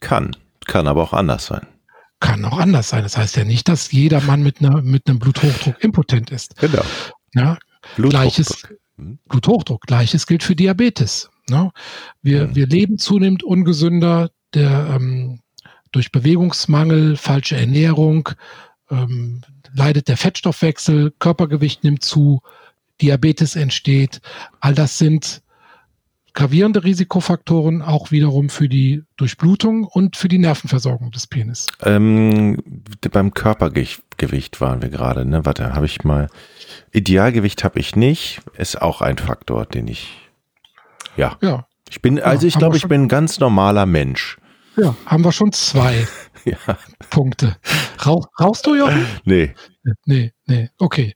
Kann, 0.00 0.36
kann 0.66 0.86
aber 0.86 1.02
auch 1.02 1.14
anders 1.14 1.46
sein. 1.46 1.66
Kann 2.20 2.44
auch 2.44 2.58
anders 2.58 2.90
sein. 2.90 3.02
Das 3.02 3.16
heißt 3.16 3.36
ja 3.36 3.44
nicht, 3.44 3.68
dass 3.68 3.90
jeder 3.90 4.20
Mann 4.20 4.42
mit, 4.42 4.60
einer, 4.60 4.82
mit 4.82 5.08
einem 5.08 5.18
Bluthochdruck 5.18 5.82
impotent 5.82 6.30
ist. 6.30 6.56
Genau. 6.58 6.84
Ja, 7.34 7.58
Gleiches 7.96 8.64
mhm. 8.96 9.18
Bluthochdruck. 9.28 9.86
Gleiches 9.86 10.26
gilt 10.26 10.42
für 10.42 10.54
Diabetes. 10.54 11.30
Ne? 11.48 11.72
Wir, 12.20 12.48
mhm. 12.48 12.54
wir 12.54 12.66
leben 12.66 12.98
zunehmend 12.98 13.42
ungesünder. 13.42 14.30
Der, 14.52 14.94
ähm, 14.94 15.40
durch 15.90 16.12
Bewegungsmangel, 16.12 17.16
falsche 17.16 17.56
Ernährung, 17.56 18.28
ähm, 18.92 19.42
leidet 19.74 20.08
der 20.08 20.16
Fettstoffwechsel, 20.16 21.12
Körpergewicht 21.18 21.82
nimmt 21.82 22.04
zu, 22.04 22.40
Diabetes 23.00 23.56
entsteht. 23.56 24.20
All 24.60 24.74
das 24.74 24.98
sind 24.98 25.42
gravierende 26.34 26.84
Risikofaktoren 26.84 27.82
auch 27.82 28.10
wiederum 28.10 28.48
für 28.48 28.68
die 28.68 29.02
Durchblutung 29.16 29.84
und 29.84 30.16
für 30.16 30.28
die 30.28 30.38
Nervenversorgung 30.38 31.10
des 31.10 31.26
Penis. 31.26 31.66
Ähm, 31.82 32.58
beim 33.10 33.34
Körpergewicht 33.34 34.60
waren 34.60 34.82
wir 34.82 34.88
gerade, 34.88 35.24
ne? 35.24 35.44
Warte, 35.44 35.74
habe 35.74 35.86
ich 35.86 36.04
mal. 36.04 36.28
Idealgewicht 36.90 37.64
habe 37.64 37.78
ich 37.80 37.96
nicht, 37.96 38.40
ist 38.56 38.80
auch 38.80 39.02
ein 39.02 39.18
Faktor, 39.18 39.66
den 39.66 39.88
ich. 39.88 40.30
Ja. 41.16 41.36
Ja. 41.42 41.66
Ich 41.90 42.00
bin, 42.00 42.20
also 42.20 42.46
ja, 42.46 42.48
ich 42.48 42.58
glaube, 42.58 42.76
ich 42.76 42.88
bin 42.88 43.02
ein 43.02 43.08
ganz 43.08 43.38
normaler 43.38 43.84
Mensch. 43.84 44.38
Ja, 44.76 44.94
haben 45.04 45.24
wir 45.24 45.32
schon 45.32 45.52
zwei 45.52 46.06
ja. 46.44 46.56
Punkte. 47.10 47.56
Rauch, 48.04 48.26
rauchst 48.40 48.66
du, 48.66 48.74
Jochen? 48.74 49.06
Nee. 49.24 49.54
Nee, 50.06 50.32
nee, 50.46 50.70
okay. 50.78 51.14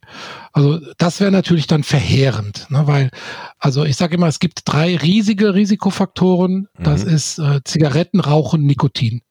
Also 0.51 0.79
das 0.97 1.21
wäre 1.21 1.31
natürlich 1.31 1.67
dann 1.67 1.83
verheerend, 1.83 2.67
ne, 2.69 2.85
weil, 2.85 3.11
also 3.59 3.85
ich 3.85 3.95
sage 3.95 4.15
immer, 4.15 4.27
es 4.27 4.39
gibt 4.39 4.61
drei 4.65 4.97
riesige 4.97 5.53
Risikofaktoren. 5.53 6.67
Das 6.77 7.05
mhm. 7.05 7.13
ist 7.13 7.39
äh, 7.39 7.61
Zigaretten, 7.63 8.19
Rauchen, 8.19 8.65
Nikotin. 8.65 9.21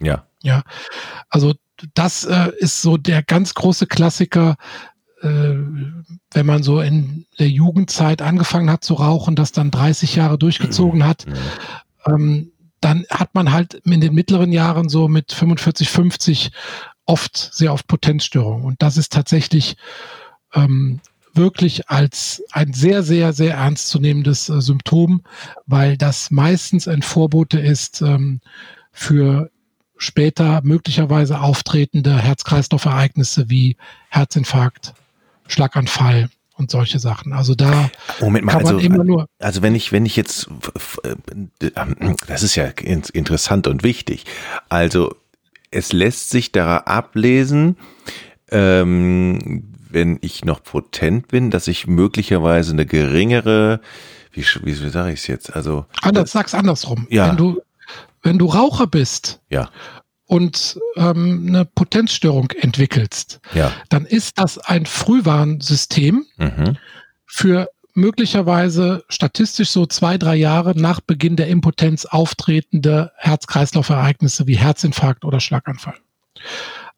Ja. 0.00 0.28
Ja. 0.42 0.62
Also 1.28 1.54
das 1.94 2.24
äh, 2.24 2.52
ist 2.58 2.82
so 2.82 2.96
der 2.96 3.22
ganz 3.22 3.54
große 3.54 3.86
Klassiker, 3.86 4.56
äh, 5.22 5.54
wenn 6.32 6.46
man 6.46 6.62
so 6.62 6.80
in 6.80 7.26
der 7.38 7.48
Jugendzeit 7.48 8.22
angefangen 8.22 8.70
hat 8.70 8.84
zu 8.84 8.94
rauchen, 8.94 9.34
das 9.34 9.50
dann 9.50 9.72
30 9.72 10.14
Jahre 10.14 10.38
durchgezogen 10.38 11.04
hat. 11.04 11.26
Mhm. 11.26 11.34
Ähm, 12.06 12.52
dann 12.84 13.06
hat 13.08 13.34
man 13.34 13.50
halt 13.50 13.74
in 13.74 14.00
den 14.02 14.14
mittleren 14.14 14.52
Jahren 14.52 14.90
so 14.90 15.08
mit 15.08 15.32
45, 15.32 15.88
50 15.88 16.50
oft 17.06 17.50
sehr 17.52 17.72
oft 17.72 17.86
Potenzstörungen. 17.86 18.64
Und 18.64 18.82
das 18.82 18.98
ist 18.98 19.10
tatsächlich 19.10 19.76
ähm, 20.54 21.00
wirklich 21.32 21.88
als 21.88 22.42
ein 22.52 22.74
sehr, 22.74 23.02
sehr, 23.02 23.32
sehr 23.32 23.54
ernstzunehmendes 23.54 24.50
äh, 24.50 24.60
Symptom, 24.60 25.22
weil 25.66 25.96
das 25.96 26.30
meistens 26.30 26.86
ein 26.86 27.00
Vorbote 27.00 27.58
ist 27.58 28.02
ähm, 28.02 28.40
für 28.92 29.50
später 29.96 30.60
möglicherweise 30.62 31.40
auftretende 31.40 32.18
Herz-Kreislauf-Ereignisse 32.18 33.48
wie 33.48 33.76
Herzinfarkt, 34.10 34.92
Schlaganfall, 35.46 36.28
und 36.56 36.70
solche 36.70 36.98
Sachen. 36.98 37.32
Also 37.32 37.54
da 37.54 37.90
Moment 38.20 38.44
mal, 38.44 38.52
kann 38.52 38.62
man 38.62 38.74
also, 38.76 38.86
immer 38.86 39.04
nur. 39.04 39.26
Also 39.38 39.62
wenn 39.62 39.74
ich, 39.74 39.92
wenn 39.92 40.06
ich 40.06 40.16
jetzt, 40.16 40.48
das 42.26 42.42
ist 42.42 42.54
ja 42.54 42.66
interessant 42.66 43.66
und 43.66 43.82
wichtig. 43.82 44.24
Also 44.68 45.14
es 45.70 45.92
lässt 45.92 46.30
sich 46.30 46.52
da 46.52 46.78
ablesen, 46.78 47.76
ähm, 48.50 49.72
wenn 49.90 50.18
ich 50.22 50.44
noch 50.44 50.62
potent 50.62 51.28
bin, 51.28 51.50
dass 51.50 51.68
ich 51.68 51.86
möglicherweise 51.86 52.72
eine 52.72 52.86
geringere, 52.86 53.80
wie, 54.32 54.44
wie, 54.62 54.82
wie 54.82 54.90
sage 54.90 55.12
ich 55.12 55.20
es 55.20 55.26
jetzt? 55.26 55.54
Also 55.54 55.86
Anders, 56.02 56.32
sag's 56.32 56.54
andersrum. 56.54 57.06
Ja. 57.10 57.28
Wenn 57.28 57.36
du, 57.36 57.60
wenn 58.22 58.38
du 58.38 58.46
Raucher 58.46 58.86
bist 58.86 59.40
ja 59.50 59.70
und 60.34 60.80
ähm, 60.96 61.44
eine 61.46 61.64
Potenzstörung 61.64 62.50
entwickelst, 62.50 63.38
ja. 63.54 63.70
dann 63.88 64.04
ist 64.04 64.40
das 64.40 64.58
ein 64.58 64.84
Frühwarnsystem 64.84 66.26
mhm. 66.36 66.76
für 67.24 67.68
möglicherweise 67.92 69.04
statistisch 69.08 69.70
so 69.70 69.86
zwei, 69.86 70.18
drei 70.18 70.34
Jahre 70.34 70.76
nach 70.76 71.00
Beginn 71.00 71.36
der 71.36 71.46
Impotenz 71.46 72.04
auftretende 72.04 73.12
Herz-Kreislauf-Ereignisse 73.16 74.48
wie 74.48 74.56
Herzinfarkt 74.56 75.24
oder 75.24 75.38
Schlaganfall. 75.38 75.98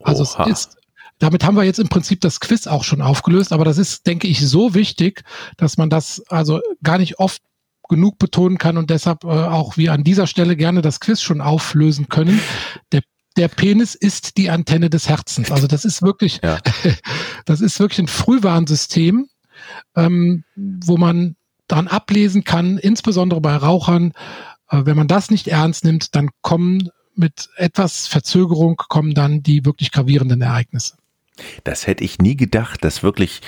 Also 0.03 0.23
Oha. 0.23 0.45
es 0.45 0.69
ist, 0.71 0.79
damit 1.19 1.45
haben 1.45 1.59
wir 1.59 1.65
jetzt 1.65 1.79
im 1.79 1.91
Prinzip 1.91 2.23
das 2.23 2.41
Quiz 2.41 2.67
auch 2.67 2.85
schon 2.85 3.03
aufgelöst, 3.03 3.53
aber 3.53 3.67
das 3.67 3.77
ist, 3.77 4.07
denke 4.07 4.29
ich, 4.29 4.49
so 4.49 4.73
wichtig, 4.73 5.25
dass 5.59 5.77
man 5.77 5.91
das 5.91 6.23
also 6.31 6.63
gar 6.83 6.97
nicht 6.97 7.19
oft 7.19 7.43
genug 7.91 8.19
betonen 8.19 8.57
kann 8.57 8.79
und 8.79 8.89
deshalb 8.89 9.25
äh, 9.25 9.29
auch 9.29 9.77
wir 9.77 9.93
an 9.93 10.05
dieser 10.05 10.27
Stelle 10.27 10.57
gerne 10.57 10.81
das 10.81 11.01
Quiz 11.01 11.21
schon 11.21 11.43
auflösen 11.43 12.09
können. 12.09 12.41
Der 12.93 13.03
der 13.37 13.49
Penis 13.49 13.95
ist 13.95 14.37
die 14.37 14.51
Antenne 14.51 14.91
des 14.91 15.09
Herzens. 15.09 15.51
Also 15.51 15.67
das 15.67 15.85
ist 15.85 16.03
wirklich, 16.03 16.41
ja. 16.43 16.59
das 17.45 17.61
ist 17.61 17.79
wirklich 17.79 18.01
ein 18.01 18.09
Frühwarnsystem, 18.09 19.29
ähm, 19.95 20.45
wo 20.57 20.97
man 20.97 21.37
dran 21.69 21.89
ablesen 21.89 22.45
kann, 22.45 22.79
insbesondere 22.79 23.41
bei 23.41 23.57
Rauchern, 23.57 24.13
äh, 24.71 24.83
wenn 24.85 24.97
man 24.97 25.09
das 25.09 25.31
nicht 25.31 25.49
ernst 25.49 25.85
nimmt, 25.85 26.15
dann 26.15 26.31
kommen 26.43 26.91
mit 27.15 27.49
etwas 27.57 28.07
Verzögerung 28.07 28.77
kommen 28.77 29.15
dann 29.15 29.43
die 29.43 29.65
wirklich 29.65 29.91
gravierenden 29.91 30.43
Ereignisse. 30.43 30.97
Das 31.65 31.87
hätte 31.87 32.05
ich 32.05 32.19
nie 32.19 32.37
gedacht, 32.37 32.85
dass 32.85 33.03
wirklich 33.03 33.41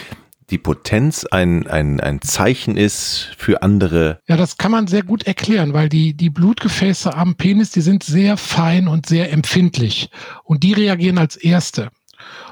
die 0.51 0.59
Potenz 0.59 1.25
ein, 1.27 1.67
ein, 1.67 2.01
ein 2.01 2.23
Zeichen 2.23 2.77
ist 2.77 3.31
für 3.37 3.63
andere. 3.63 4.21
Ja, 4.27 4.37
das 4.37 4.57
kann 4.57 4.71
man 4.71 4.87
sehr 4.87 5.03
gut 5.03 5.25
erklären, 5.27 5.75
weil 5.75 5.89
die, 5.89 6.15
die 6.15 6.31
Blutgefäße 6.31 7.15
am 7.15 7.35
Penis, 7.35 7.71
die 7.71 7.83
sind 7.83 8.03
sehr 8.03 8.37
fein 8.37 8.89
und 8.89 9.07
sehr 9.07 9.33
empfindlich 9.33 10.11
und 10.45 10.63
die 10.63 10.73
reagieren 10.73 11.19
als 11.19 11.37
erste. 11.37 11.91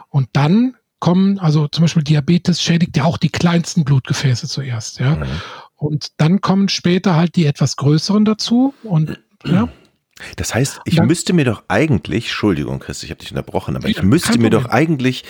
Und 0.08 0.28
dann 0.32 0.76
kommen, 0.98 1.38
also 1.38 1.68
zum 1.68 1.82
Beispiel 1.82 2.04
Diabetes 2.04 2.62
schädigt 2.62 2.96
ja 2.96 3.04
auch 3.04 3.18
die 3.18 3.30
kleinsten 3.30 3.84
Blutgefäße 3.84 4.46
zuerst, 4.48 4.98
ja. 4.98 5.16
Mhm. 5.16 5.26
Und 5.76 6.12
dann 6.16 6.40
kommen 6.40 6.70
später 6.70 7.16
halt 7.16 7.36
die 7.36 7.44
etwas 7.44 7.76
größeren 7.76 8.24
dazu 8.24 8.74
und 8.82 9.18
ja. 9.44 9.68
Das 10.36 10.54
heißt, 10.54 10.80
ich 10.86 10.96
dann, 10.96 11.06
müsste 11.06 11.34
mir 11.34 11.44
doch 11.44 11.64
eigentlich, 11.68 12.24
Entschuldigung, 12.24 12.78
Chris, 12.78 13.02
ich 13.02 13.10
habe 13.10 13.20
dich 13.20 13.30
unterbrochen, 13.30 13.76
aber 13.76 13.86
ich 13.88 14.02
müsste 14.02 14.38
mir 14.38 14.48
doch 14.48 14.64
eigentlich 14.66 15.24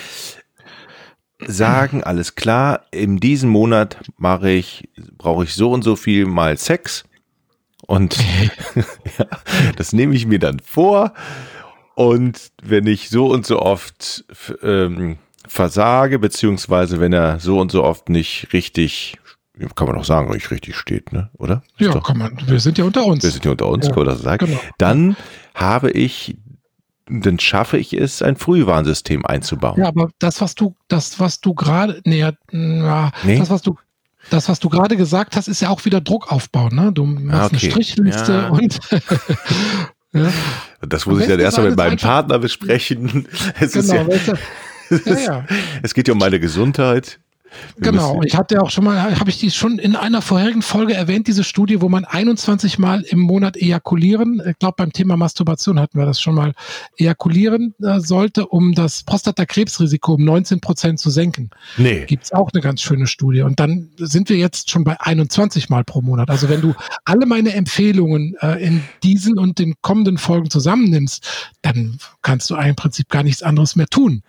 sagen, 1.45 2.03
alles 2.03 2.35
klar, 2.35 2.81
in 2.91 3.19
diesem 3.19 3.49
Monat 3.49 3.97
mache 4.17 4.49
ich, 4.49 4.89
brauche 5.17 5.43
ich 5.43 5.53
so 5.53 5.71
und 5.71 5.83
so 5.83 5.95
viel 5.95 6.25
mal 6.25 6.57
Sex. 6.57 7.03
Und 7.85 8.17
ja, 8.75 9.25
das 9.75 9.93
nehme 9.93 10.15
ich 10.15 10.25
mir 10.25 10.39
dann 10.39 10.59
vor. 10.59 11.13
Und 11.95 12.51
wenn 12.61 12.87
ich 12.87 13.09
so 13.09 13.27
und 13.27 13.45
so 13.45 13.59
oft 13.59 14.25
ähm, 14.61 15.17
versage, 15.47 16.19
beziehungsweise 16.19 16.99
wenn 16.99 17.13
er 17.13 17.39
so 17.39 17.59
und 17.59 17.71
so 17.71 17.83
oft 17.83 18.09
nicht 18.09 18.49
richtig, 18.53 19.17
kann 19.75 19.87
man 19.87 19.97
auch 19.97 20.05
sagen, 20.05 20.31
nicht 20.31 20.51
richtig 20.51 20.75
steht, 20.75 21.11
ne? 21.13 21.29
Oder? 21.37 21.63
ja, 21.77 21.91
doch, 21.91 22.03
kann 22.03 22.17
man. 22.17 22.37
Wir 22.45 22.59
sind 22.59 22.77
ja 22.77 22.83
unter 22.83 23.05
uns. 23.05 23.23
Wir 23.23 23.31
sind 23.31 23.45
ja 23.45 23.51
unter 23.51 23.67
uns, 23.67 23.87
ja, 23.87 23.93
kann 23.93 24.05
man 24.05 24.13
das 24.13 24.21
sagen. 24.21 24.45
Genau. 24.47 24.59
Dann 24.77 25.15
habe 25.55 25.91
ich 25.91 26.37
dann 27.09 27.39
schaffe 27.39 27.77
ich 27.77 27.93
es, 27.93 28.21
ein 28.21 28.35
Frühwarnsystem 28.35 29.25
einzubauen. 29.25 29.79
Ja, 29.79 29.87
aber 29.87 30.09
das, 30.19 30.41
was 30.41 30.55
du, 30.55 30.75
das, 30.87 31.19
was 31.19 31.39
du 31.39 31.53
gerade, 31.53 32.01
nee, 32.05 32.25
na, 32.51 33.11
nee, 33.23 33.37
das, 33.39 33.49
was 33.49 33.61
du, 33.61 33.77
das, 34.29 34.49
was 34.49 34.59
du 34.59 34.69
gerade 34.69 34.97
gesagt 34.97 35.35
hast, 35.35 35.47
ist 35.47 35.61
ja 35.61 35.69
auch 35.69 35.85
wieder 35.85 36.01
Druckaufbau, 36.01 36.69
ne? 36.69 36.91
Du 36.91 37.05
machst 37.05 37.39
ah, 37.39 37.45
okay. 37.45 37.57
eine 37.61 37.71
Strichliste 37.71 38.33
ja. 38.33 38.49
und 38.49 38.79
ja. 40.13 40.33
Das 40.81 41.05
muss 41.05 41.21
ich 41.21 41.27
dann 41.27 41.39
erstmal 41.39 41.69
mit 41.69 41.77
meinem 41.77 41.97
Partner 41.97 42.39
besprechen. 42.39 43.27
Es 43.59 43.71
genau, 43.71 44.07
ist 44.07 44.27
ja, 45.05 45.13
ja, 45.13 45.19
ja. 45.19 45.45
es 45.81 45.93
geht 45.93 46.07
ja 46.07 46.13
um 46.13 46.19
meine 46.19 46.39
Gesundheit. 46.39 47.19
Genau, 47.77 48.21
ich 48.23 48.35
hatte 48.35 48.61
auch 48.61 48.69
schon 48.69 48.83
mal, 48.83 49.19
habe 49.19 49.29
ich 49.29 49.37
die 49.37 49.51
schon 49.51 49.79
in 49.79 49.95
einer 49.95 50.21
vorherigen 50.21 50.61
Folge 50.61 50.93
erwähnt, 50.93 51.27
diese 51.27 51.43
Studie, 51.43 51.81
wo 51.81 51.89
man 51.89 52.05
21 52.05 52.79
Mal 52.79 53.01
im 53.01 53.19
Monat 53.19 53.57
ejakulieren, 53.57 54.41
ich 54.47 54.57
glaube 54.59 54.75
beim 54.77 54.91
Thema 54.91 55.17
Masturbation 55.17 55.79
hatten 55.79 55.97
wir 55.97 56.05
das 56.05 56.19
schon 56.19 56.35
mal, 56.35 56.53
ejakulieren 56.97 57.75
äh, 57.81 57.99
sollte, 57.99 58.47
um 58.47 58.73
das 58.73 59.03
Prostatakrebsrisiko 59.03 60.15
um 60.15 60.25
19 60.25 60.59
Prozent 60.59 60.99
zu 60.99 61.09
senken. 61.09 61.49
Nee. 61.77 62.05
Gibt 62.05 62.25
es 62.25 62.31
auch 62.31 62.49
eine 62.53 62.61
ganz 62.61 62.81
schöne 62.81 63.07
Studie. 63.07 63.41
Und 63.41 63.59
dann 63.59 63.89
sind 63.97 64.29
wir 64.29 64.37
jetzt 64.37 64.69
schon 64.69 64.83
bei 64.83 64.99
21 64.99 65.69
Mal 65.69 65.83
pro 65.83 66.01
Monat. 66.01 66.29
Also 66.29 66.49
wenn 66.49 66.61
du 66.61 66.73
alle 67.05 67.25
meine 67.25 67.53
Empfehlungen 67.53 68.35
äh, 68.41 68.63
in 68.63 68.83
diesen 69.03 69.37
und 69.37 69.59
den 69.59 69.75
kommenden 69.81 70.17
Folgen 70.17 70.49
zusammennimmst, 70.49 71.51
dann 71.61 71.99
kannst 72.21 72.49
du 72.49 72.55
im 72.55 72.75
Prinzip 72.75 73.09
gar 73.09 73.23
nichts 73.23 73.43
anderes 73.43 73.75
mehr 73.75 73.87
tun. 73.87 74.23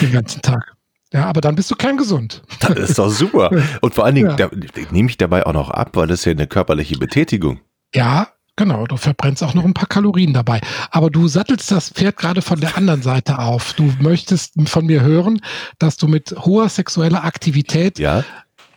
Den 0.00 0.12
ganzen 0.12 0.42
Tag. 0.42 0.77
Ja, 1.12 1.26
aber 1.26 1.40
dann 1.40 1.54
bist 1.54 1.70
du 1.70 1.74
kerngesund. 1.74 2.42
Das 2.60 2.90
ist 2.90 2.98
doch 2.98 3.10
super. 3.10 3.50
Und 3.80 3.94
vor 3.94 4.04
allen 4.04 4.14
Dingen, 4.14 4.36
ja. 4.36 4.50
nehme 4.90 5.08
ich 5.08 5.16
dabei 5.16 5.46
auch 5.46 5.52
noch 5.52 5.70
ab, 5.70 5.90
weil 5.94 6.06
das 6.06 6.20
ist 6.20 6.24
ja 6.26 6.32
eine 6.32 6.46
körperliche 6.46 6.98
Betätigung. 6.98 7.60
Ja, 7.94 8.28
genau. 8.56 8.86
Du 8.86 8.96
verbrennst 8.96 9.42
auch 9.42 9.54
noch 9.54 9.64
ein 9.64 9.74
paar 9.74 9.86
Kalorien 9.86 10.34
dabei. 10.34 10.60
Aber 10.90 11.08
du 11.08 11.26
sattelst 11.28 11.70
das 11.70 11.90
Pferd 11.90 12.16
gerade 12.16 12.42
von 12.42 12.60
der 12.60 12.76
anderen 12.76 13.02
Seite 13.02 13.38
auf. 13.38 13.72
Du 13.72 13.92
möchtest 14.00 14.54
von 14.66 14.86
mir 14.86 15.00
hören, 15.00 15.40
dass 15.78 15.96
du 15.96 16.08
mit 16.08 16.34
hoher 16.38 16.68
sexueller 16.68 17.24
Aktivität 17.24 17.98
ja. 17.98 18.24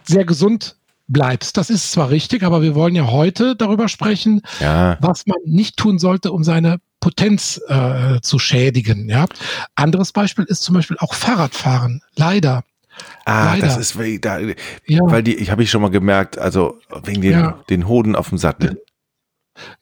sehr 0.04 0.24
gesund 0.24 0.78
bleibst. 1.08 1.58
Das 1.58 1.70
ist 1.70 1.92
zwar 1.92 2.10
richtig, 2.10 2.44
aber 2.44 2.62
wir 2.62 2.76
wollen 2.76 2.96
ja 2.96 3.08
heute 3.08 3.56
darüber 3.56 3.90
sprechen, 3.90 4.42
ja. 4.60 4.98
was 5.02 5.26
man 5.26 5.38
nicht 5.46 5.76
tun 5.76 6.00
sollte, 6.00 6.32
um 6.32 6.44
seine 6.44 6.80
Potenz 7.02 7.60
äh, 7.68 8.22
zu 8.22 8.40
schädigen. 8.40 9.10
Ja? 9.10 9.26
Anderes 9.76 10.14
Beispiel 10.14 10.46
ist 10.46 10.64
zum 10.64 10.76
Beispiel 10.76 10.98
auch 11.00 11.14
Fahrradfahren. 11.14 12.02
Leider. 12.16 12.64
Ah, 13.26 13.54
Leider. 13.54 13.68
das 13.68 13.78
ist 13.78 13.98
da, 14.24 14.40
ja. 14.40 15.00
weil 15.04 15.24
die, 15.24 15.36
ich 15.36 15.52
habe 15.52 15.64
ich 15.64 15.70
schon 15.70 15.82
mal 15.82 15.92
gemerkt, 15.92 16.38
also 16.38 16.80
wegen 17.04 17.22
den, 17.22 17.32
ja. 17.32 17.60
den 17.70 17.88
Hoden 17.88 18.16
auf 18.16 18.30
dem 18.30 18.38
Sattel. 18.38 18.82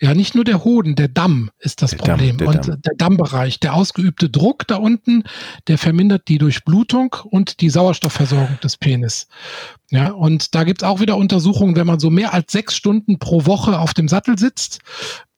Ja, 0.01 0.13
nicht 0.13 0.35
nur 0.35 0.43
der 0.43 0.63
Hoden, 0.63 0.95
der 0.95 1.07
Damm 1.07 1.51
ist 1.59 1.81
das 1.81 1.91
der 1.91 1.97
Problem. 1.97 2.37
Damm, 2.37 2.37
der 2.37 2.47
und 2.47 2.67
Damm. 2.67 2.81
der 2.81 2.93
Dammbereich, 2.97 3.59
der 3.59 3.75
ausgeübte 3.75 4.29
Druck 4.29 4.67
da 4.67 4.77
unten, 4.77 5.23
der 5.67 5.77
vermindert 5.77 6.27
die 6.27 6.37
Durchblutung 6.37 7.15
und 7.23 7.61
die 7.61 7.69
Sauerstoffversorgung 7.69 8.59
des 8.61 8.77
Penis. 8.77 9.27
Ja, 9.91 10.11
und 10.11 10.55
da 10.55 10.63
gibt 10.63 10.81
es 10.81 10.87
auch 10.87 10.99
wieder 10.99 11.17
Untersuchungen, 11.17 11.75
wenn 11.75 11.87
man 11.87 11.99
so 11.99 12.09
mehr 12.09 12.33
als 12.33 12.51
sechs 12.51 12.75
Stunden 12.75 13.19
pro 13.19 13.45
Woche 13.45 13.79
auf 13.79 13.93
dem 13.93 14.07
Sattel 14.07 14.37
sitzt, 14.37 14.79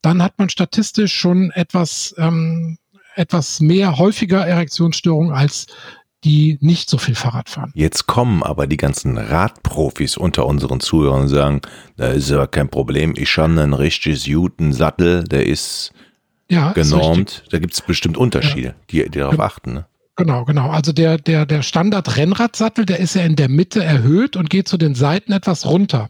dann 0.01 0.21
hat 0.21 0.37
man 0.37 0.49
statistisch 0.49 1.13
schon 1.13 1.51
etwas, 1.51 2.15
ähm, 2.17 2.77
etwas 3.15 3.59
mehr 3.59 3.97
häufiger 3.97 4.45
Erektionsstörungen 4.45 5.33
als 5.33 5.67
die 6.23 6.57
nicht 6.61 6.89
so 6.89 6.97
viel 6.97 7.15
Fahrrad 7.15 7.49
fahren. 7.49 7.71
Jetzt 7.73 8.05
kommen 8.05 8.43
aber 8.43 8.67
die 8.67 8.77
ganzen 8.77 9.17
Radprofis 9.17 10.17
unter 10.17 10.45
unseren 10.45 10.79
Zuhörern 10.79 11.21
und 11.21 11.29
sagen, 11.29 11.61
da 11.97 12.09
ist 12.09 12.31
aber 12.31 12.47
kein 12.47 12.69
Problem, 12.69 13.15
ich 13.17 13.35
habe 13.37 13.51
einen 13.59 13.73
richtig 13.73 14.31
guten 14.31 14.71
Sattel, 14.71 15.23
der 15.23 15.47
ist 15.47 15.93
ja, 16.49 16.73
genormt. 16.73 17.31
Ist 17.43 17.53
da 17.53 17.59
gibt 17.59 17.73
es 17.73 17.81
bestimmt 17.81 18.17
Unterschiede, 18.17 18.67
ja. 18.67 18.75
die, 18.91 19.09
die 19.09 19.19
darauf 19.19 19.37
ja. 19.37 19.43
achten. 19.43 19.73
Ne? 19.73 19.85
Genau, 20.15 20.45
genau. 20.45 20.69
Also 20.69 20.91
der, 20.91 21.17
der, 21.17 21.45
der 21.45 21.63
Standard-Rennradsattel, 21.63 22.85
der 22.85 22.99
ist 22.99 23.15
ja 23.15 23.23
in 23.23 23.35
der 23.35 23.49
Mitte 23.49 23.83
erhöht 23.83 24.35
und 24.35 24.49
geht 24.49 24.67
zu 24.67 24.77
den 24.77 24.93
Seiten 24.93 25.31
etwas 25.31 25.65
runter. 25.65 26.09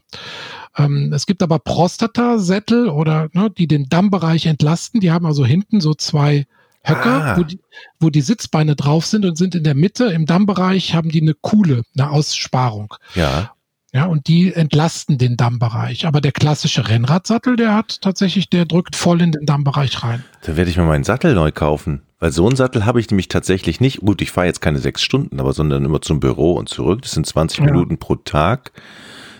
Ähm, 0.76 1.12
es 1.12 1.26
gibt 1.26 1.42
aber 1.42 1.58
Prostata-Sättel 1.58 2.88
oder 2.88 3.28
ne, 3.32 3.50
die 3.50 3.66
den 3.66 3.88
Dammbereich 3.88 4.46
entlasten. 4.46 5.00
Die 5.00 5.10
haben 5.10 5.26
also 5.26 5.44
hinten 5.44 5.80
so 5.80 5.94
zwei 5.94 6.46
Höcker, 6.84 7.24
ah. 7.24 7.36
wo, 7.36 7.44
die, 7.44 7.60
wo 8.00 8.10
die 8.10 8.22
Sitzbeine 8.22 8.74
drauf 8.74 9.06
sind 9.06 9.24
und 9.24 9.36
sind 9.36 9.54
in 9.54 9.64
der 9.64 9.74
Mitte 9.74 10.06
im 10.06 10.26
Dammbereich 10.26 10.94
haben 10.94 11.10
die 11.10 11.22
eine 11.22 11.34
Kuhle, 11.34 11.82
eine 11.96 12.10
Aussparung. 12.10 12.94
Ja. 13.14 13.52
Ja, 13.94 14.06
und 14.06 14.26
die 14.26 14.54
entlasten 14.54 15.18
den 15.18 15.36
Dammbereich. 15.36 16.06
Aber 16.06 16.22
der 16.22 16.32
klassische 16.32 16.88
Rennradsattel, 16.88 17.56
der 17.56 17.74
hat 17.74 18.00
tatsächlich, 18.00 18.48
der 18.48 18.64
drückt 18.64 18.96
voll 18.96 19.20
in 19.20 19.32
den 19.32 19.44
Dammbereich 19.44 20.02
rein. 20.02 20.24
Dann 20.46 20.56
werde 20.56 20.70
ich 20.70 20.78
mir 20.78 20.84
meinen 20.84 21.04
Sattel 21.04 21.34
neu 21.34 21.52
kaufen. 21.52 22.00
Weil 22.18 22.32
so 22.32 22.46
einen 22.46 22.56
Sattel 22.56 22.86
habe 22.86 23.00
ich 23.00 23.10
nämlich 23.10 23.28
tatsächlich 23.28 23.80
nicht. 23.80 24.00
Gut, 24.00 24.22
ich 24.22 24.30
fahre 24.30 24.46
jetzt 24.46 24.62
keine 24.62 24.78
sechs 24.78 25.02
Stunden, 25.02 25.40
aber 25.40 25.52
sondern 25.52 25.84
immer 25.84 26.00
zum 26.00 26.20
Büro 26.20 26.54
und 26.54 26.70
zurück. 26.70 27.02
Das 27.02 27.12
sind 27.12 27.26
20 27.26 27.58
ja. 27.58 27.64
Minuten 27.66 27.98
pro 27.98 28.14
Tag. 28.14 28.72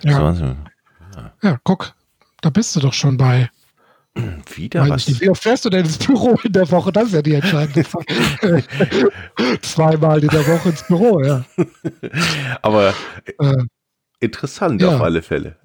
Ja. 0.02 0.18
20, 0.18 0.56
ja, 1.42 1.58
guck, 1.64 1.94
da 2.40 2.50
bist 2.50 2.74
du 2.76 2.80
doch 2.80 2.92
schon 2.92 3.16
bei. 3.16 3.50
Wieder 4.54 4.88
was? 4.88 5.08
Nicht, 5.08 5.20
wie 5.20 5.30
oft 5.30 5.42
fährst 5.42 5.64
du 5.64 5.70
denn 5.70 5.84
ins 5.84 5.98
Büro 5.98 6.38
in 6.42 6.52
der 6.52 6.70
Woche? 6.70 6.92
Das 6.92 7.06
ist 7.06 7.14
ja 7.14 7.22
die 7.22 7.34
entscheidende 7.34 7.84
Frage. 7.84 8.64
Zweimal 9.62 10.22
in 10.22 10.28
der 10.28 10.46
Woche 10.46 10.68
ins 10.70 10.82
Büro, 10.86 11.22
ja. 11.22 11.44
Aber 12.62 12.94
äh, 13.38 13.64
interessant 14.20 14.82
ja. 14.82 14.94
auf 14.96 15.00
alle 15.00 15.22
Fälle. 15.22 15.56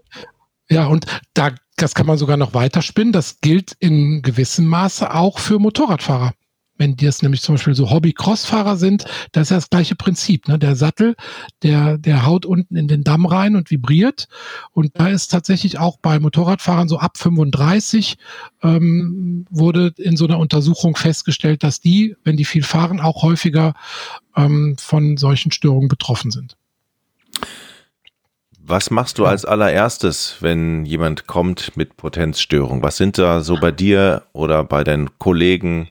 Ja, 0.69 0.87
und 0.87 1.05
da, 1.33 1.51
das 1.75 1.95
kann 1.95 2.05
man 2.07 2.17
sogar 2.17 2.37
noch 2.37 2.53
weiterspinnen. 2.53 3.13
Das 3.13 3.41
gilt 3.41 3.73
in 3.79 4.21
gewissem 4.21 4.65
Maße 4.65 5.13
auch 5.13 5.39
für 5.39 5.59
Motorradfahrer 5.59 6.33
wenn 6.77 6.95
die 6.95 7.05
es 7.05 7.21
nämlich 7.21 7.41
zum 7.41 7.55
Beispiel 7.55 7.75
so 7.75 7.89
Hobby-Crossfahrer 7.89 8.77
sind, 8.77 9.05
das 9.31 9.43
ist 9.43 9.49
ja 9.51 9.57
das 9.57 9.69
gleiche 9.69 9.95
Prinzip. 9.95 10.47
Ne? 10.47 10.59
Der 10.59 10.75
Sattel, 10.75 11.15
der, 11.63 11.97
der 11.97 12.25
haut 12.25 12.45
unten 12.45 12.75
in 12.75 12.87
den 12.87 13.03
Damm 13.03 13.25
rein 13.25 13.55
und 13.55 13.71
vibriert. 13.71 14.27
Und 14.71 14.91
da 14.99 15.07
ist 15.07 15.29
tatsächlich 15.29 15.79
auch 15.79 15.97
bei 15.97 16.19
Motorradfahrern 16.19 16.87
so 16.87 16.99
ab 16.99 17.17
35 17.17 18.17
ähm, 18.63 19.45
wurde 19.49 19.93
in 19.97 20.17
so 20.17 20.25
einer 20.25 20.39
Untersuchung 20.39 20.95
festgestellt, 20.95 21.63
dass 21.63 21.79
die, 21.79 22.15
wenn 22.23 22.37
die 22.37 22.45
viel 22.45 22.63
fahren, 22.63 22.99
auch 22.99 23.23
häufiger 23.23 23.73
ähm, 24.35 24.75
von 24.79 25.17
solchen 25.17 25.51
Störungen 25.51 25.87
betroffen 25.87 26.31
sind. 26.31 26.55
Was 28.69 28.91
machst 28.91 29.17
du 29.17 29.25
als 29.25 29.45
allererstes, 29.45 30.37
wenn 30.41 30.83
jemand 30.83 31.25
kommt 31.25 31.77
mit 31.77 31.95
Potenzstörung? 31.95 32.83
Was 32.83 32.97
sind 32.97 33.17
da 33.17 33.41
so 33.41 33.55
bei 33.57 33.71
dir 33.71 34.23
oder 34.33 34.65
bei 34.65 34.83
deinen 34.83 35.17
Kollegen 35.19 35.89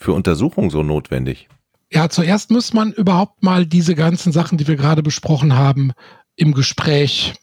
für 0.00 0.12
Untersuchungen 0.12 0.70
so 0.70 0.82
notwendig? 0.82 1.48
Ja, 1.92 2.08
zuerst 2.08 2.50
muss 2.50 2.72
man 2.72 2.92
überhaupt 2.92 3.42
mal 3.42 3.66
diese 3.66 3.94
ganzen 3.94 4.32
Sachen, 4.32 4.58
die 4.58 4.66
wir 4.66 4.76
gerade 4.76 5.02
besprochen 5.02 5.56
haben, 5.56 5.92
im 6.36 6.54
Gespräch 6.54 7.34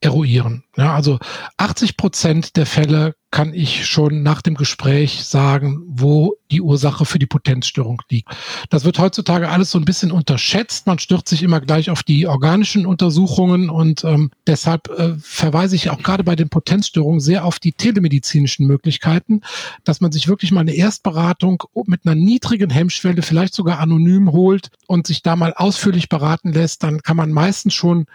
eruieren. 0.00 0.64
Ja, 0.76 0.94
also 0.94 1.18
80 1.56 1.96
Prozent 1.96 2.56
der 2.56 2.66
Fälle 2.66 3.14
kann 3.30 3.52
ich 3.52 3.86
schon 3.86 4.22
nach 4.22 4.40
dem 4.40 4.54
Gespräch 4.54 5.24
sagen, 5.24 5.82
wo 5.86 6.36
die 6.50 6.62
Ursache 6.62 7.04
für 7.04 7.18
die 7.18 7.26
Potenzstörung 7.26 8.00
liegt. 8.08 8.28
Das 8.70 8.84
wird 8.84 8.98
heutzutage 8.98 9.50
alles 9.50 9.70
so 9.70 9.78
ein 9.78 9.84
bisschen 9.84 10.12
unterschätzt. 10.12 10.86
Man 10.86 10.98
stürzt 10.98 11.28
sich 11.28 11.42
immer 11.42 11.60
gleich 11.60 11.90
auf 11.90 12.02
die 12.02 12.26
organischen 12.26 12.86
Untersuchungen 12.86 13.68
und 13.68 14.02
ähm, 14.04 14.30
deshalb 14.46 14.88
äh, 14.88 15.14
verweise 15.20 15.76
ich 15.76 15.90
auch 15.90 16.02
gerade 16.02 16.24
bei 16.24 16.36
den 16.36 16.48
Potenzstörungen 16.48 17.20
sehr 17.20 17.44
auf 17.44 17.58
die 17.58 17.72
telemedizinischen 17.72 18.66
Möglichkeiten, 18.66 19.42
dass 19.84 20.00
man 20.00 20.10
sich 20.10 20.28
wirklich 20.28 20.50
mal 20.50 20.60
eine 20.60 20.74
Erstberatung 20.74 21.64
mit 21.84 22.06
einer 22.06 22.14
niedrigen 22.14 22.70
Hemmschwelle, 22.70 23.20
vielleicht 23.20 23.52
sogar 23.52 23.78
anonym 23.78 24.32
holt 24.32 24.70
und 24.86 25.06
sich 25.06 25.22
da 25.22 25.36
mal 25.36 25.52
ausführlich 25.54 26.08
beraten 26.08 26.52
lässt. 26.52 26.82
Dann 26.82 27.02
kann 27.02 27.16
man 27.16 27.32
meistens 27.32 27.74
schon 27.74 28.06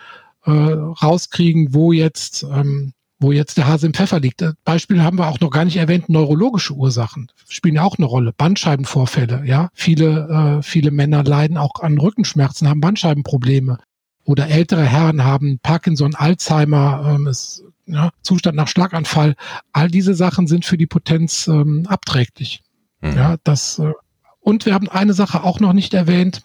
äh, 0.45 0.51
rauskriegen, 0.51 1.73
wo 1.73 1.91
jetzt 1.91 2.43
ähm, 2.43 2.93
wo 3.23 3.31
jetzt 3.31 3.57
der 3.57 3.67
Hase 3.67 3.87
im 3.87 3.93
Pfeffer 3.93 4.19
liegt. 4.19 4.41
Das 4.41 4.53
Beispiel 4.65 5.01
haben 5.01 5.17
wir 5.17 5.27
auch 5.29 5.39
noch 5.39 5.49
gar 5.49 5.65
nicht 5.65 5.77
erwähnt, 5.77 6.09
neurologische 6.09 6.73
Ursachen 6.73 7.31
spielen 7.47 7.75
ja 7.75 7.83
auch 7.83 7.97
eine 7.97 8.05
Rolle. 8.05 8.33
Bandscheibenvorfälle, 8.33 9.43
ja. 9.45 9.69
Viele, 9.73 10.59
äh, 10.59 10.61
viele 10.61 10.91
Männer 10.91 11.23
leiden 11.23 11.57
auch 11.57 11.79
an 11.81 11.97
Rückenschmerzen, 11.97 12.67
haben 12.67 12.81
Bandscheibenprobleme. 12.81 13.79
Oder 14.25 14.49
ältere 14.49 14.83
Herren 14.83 15.23
haben 15.23 15.59
Parkinson, 15.61 16.15
Alzheimer, 16.15 17.15
ähm, 17.15 17.27
ist, 17.27 17.63
ja, 17.85 18.11
Zustand 18.21 18.55
nach 18.55 18.67
Schlaganfall. 18.67 19.35
All 19.71 19.89
diese 19.89 20.13
Sachen 20.13 20.47
sind 20.47 20.65
für 20.65 20.77
die 20.77 20.87
Potenz 20.87 21.47
ähm, 21.47 21.85
abträglich. 21.87 22.61
Mhm. 23.01 23.15
Ja, 23.15 23.35
das, 23.43 23.79
äh, 23.79 23.91
und 24.39 24.65
wir 24.65 24.73
haben 24.73 24.89
eine 24.89 25.13
Sache 25.13 25.43
auch 25.43 25.59
noch 25.59 25.73
nicht 25.73 25.93
erwähnt. 25.93 26.43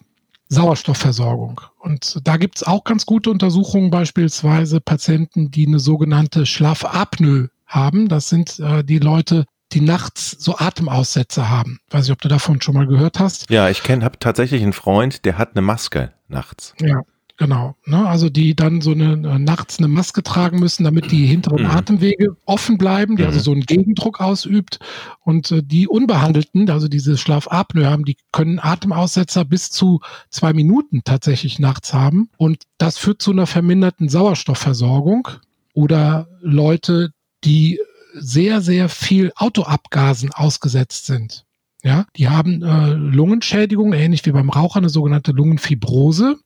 Sauerstoffversorgung. 0.49 1.61
Und 1.79 2.19
da 2.27 2.37
gibt's 2.37 2.63
auch 2.63 2.83
ganz 2.83 3.05
gute 3.05 3.29
Untersuchungen, 3.29 3.91
beispielsweise 3.91 4.81
Patienten, 4.81 5.51
die 5.51 5.67
eine 5.67 5.79
sogenannte 5.79 6.45
Schlafapnoe 6.45 7.49
haben. 7.65 8.09
Das 8.09 8.29
sind 8.29 8.59
äh, 8.59 8.83
die 8.83 8.99
Leute, 8.99 9.45
die 9.71 9.81
nachts 9.81 10.31
so 10.39 10.57
Atemaussätze 10.57 11.49
haben. 11.49 11.79
Weiß 11.91 12.05
ich, 12.05 12.11
ob 12.11 12.21
du 12.21 12.27
davon 12.27 12.61
schon 12.61 12.73
mal 12.73 12.87
gehört 12.87 13.19
hast. 13.19 13.49
Ja, 13.51 13.69
ich 13.69 13.83
kenne, 13.83 14.03
habe 14.03 14.17
tatsächlich 14.19 14.63
einen 14.63 14.73
Freund, 14.73 15.25
der 15.25 15.37
hat 15.37 15.51
eine 15.53 15.61
Maske 15.61 16.11
nachts. 16.27 16.73
Ja, 16.81 17.01
Genau, 17.39 17.77
ne? 17.85 18.05
also 18.05 18.29
die 18.29 18.53
dann 18.53 18.81
so 18.81 18.91
eine 18.91 19.13
äh, 19.13 19.39
nachts 19.39 19.79
eine 19.79 19.87
Maske 19.87 20.23
tragen 20.23 20.59
müssen, 20.59 20.83
damit 20.83 21.09
die 21.09 21.25
hinteren 21.25 21.63
mhm. 21.63 21.71
Atemwege 21.71 22.35
offen 22.43 22.77
bleiben, 22.77 23.15
die 23.15 23.23
also 23.23 23.35
mhm. 23.35 23.37
also 23.37 23.45
so 23.45 23.51
einen 23.53 23.61
Gegendruck 23.61 24.19
ausübt. 24.19 24.79
Und 25.21 25.49
äh, 25.49 25.63
die 25.63 25.87
Unbehandelten, 25.87 26.69
also 26.69 26.89
diese 26.89 27.17
Schlafapnoe 27.17 27.85
haben, 27.85 28.03
die 28.03 28.17
können 28.33 28.59
Atemaussetzer 28.59 29.45
bis 29.45 29.71
zu 29.71 30.01
zwei 30.29 30.51
Minuten 30.51 31.05
tatsächlich 31.05 31.59
nachts 31.59 31.93
haben. 31.93 32.29
Und 32.35 32.63
das 32.77 32.97
führt 32.97 33.21
zu 33.21 33.31
einer 33.31 33.47
verminderten 33.47 34.09
Sauerstoffversorgung. 34.09 35.29
Oder 35.73 36.27
Leute, 36.41 37.11
die 37.45 37.79
sehr, 38.15 38.59
sehr 38.59 38.89
viel 38.89 39.31
Autoabgasen 39.37 40.33
ausgesetzt 40.33 41.05
sind. 41.05 41.45
Ja, 41.83 42.05
die 42.17 42.27
haben 42.27 42.61
äh, 42.61 42.89
Lungenschädigung, 42.89 43.93
ähnlich 43.93 44.25
wie 44.25 44.33
beim 44.33 44.49
Raucher, 44.49 44.79
eine 44.79 44.89
sogenannte 44.89 45.31
Lungenfibrose. 45.31 46.37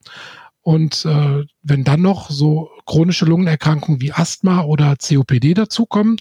Und 0.63 1.03
äh, 1.03 1.43
wenn 1.61 1.83
dann 1.83 2.01
noch 2.01 2.29
so 2.29 2.69
chronische 2.85 3.25
Lungenerkrankungen 3.25 3.99
wie 3.99 4.13
Asthma 4.13 4.61
oder 4.61 4.95
COPD 4.95 5.53
dazukommen, 5.53 6.17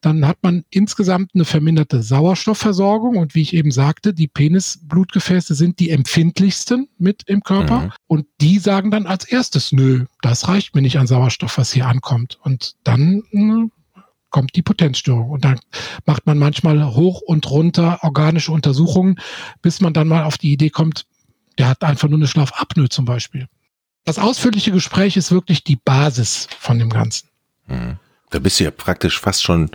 dann 0.00 0.26
hat 0.28 0.38
man 0.42 0.64
insgesamt 0.70 1.32
eine 1.34 1.44
verminderte 1.44 2.00
Sauerstoffversorgung. 2.00 3.16
Und 3.16 3.34
wie 3.34 3.42
ich 3.42 3.52
eben 3.52 3.72
sagte, 3.72 4.14
die 4.14 4.28
Penisblutgefäße 4.28 5.56
sind 5.56 5.80
die 5.80 5.90
empfindlichsten 5.90 6.88
mit 6.98 7.24
im 7.26 7.42
Körper. 7.42 7.80
Mhm. 7.80 7.92
Und 8.06 8.26
die 8.40 8.60
sagen 8.60 8.92
dann 8.92 9.06
als 9.06 9.24
erstes, 9.24 9.72
nö, 9.72 10.06
das 10.22 10.46
reicht 10.46 10.76
mir 10.76 10.82
nicht 10.82 10.98
an 10.98 11.08
Sauerstoff, 11.08 11.58
was 11.58 11.72
hier 11.72 11.88
ankommt. 11.88 12.38
Und 12.44 12.76
dann 12.84 13.24
mh, 13.32 13.54
hm, 13.54 13.72
kommt 14.30 14.54
die 14.54 14.62
Potenzstörung. 14.62 15.30
Und 15.30 15.44
dann 15.44 15.58
macht 16.06 16.26
man 16.26 16.38
manchmal 16.38 16.94
hoch 16.94 17.22
und 17.22 17.50
runter 17.50 17.98
organische 18.02 18.52
Untersuchungen, 18.52 19.16
bis 19.62 19.80
man 19.80 19.92
dann 19.92 20.06
mal 20.06 20.22
auf 20.22 20.38
die 20.38 20.52
Idee 20.52 20.70
kommt, 20.70 21.06
der 21.58 21.68
hat 21.68 21.82
einfach 21.82 22.08
nur 22.08 22.18
eine 22.18 22.28
Schlafapnoe 22.28 22.88
zum 22.88 23.04
Beispiel. 23.04 23.48
Das 24.04 24.18
ausführliche 24.18 24.72
Gespräch 24.72 25.16
ist 25.16 25.30
wirklich 25.30 25.64
die 25.64 25.76
Basis 25.76 26.48
von 26.58 26.78
dem 26.78 26.90
Ganzen. 26.90 27.28
Hm. 27.66 27.96
Da 28.30 28.38
bist 28.38 28.60
du 28.60 28.64
ja 28.64 28.70
praktisch 28.70 29.18
fast 29.18 29.42
schon, 29.42 29.70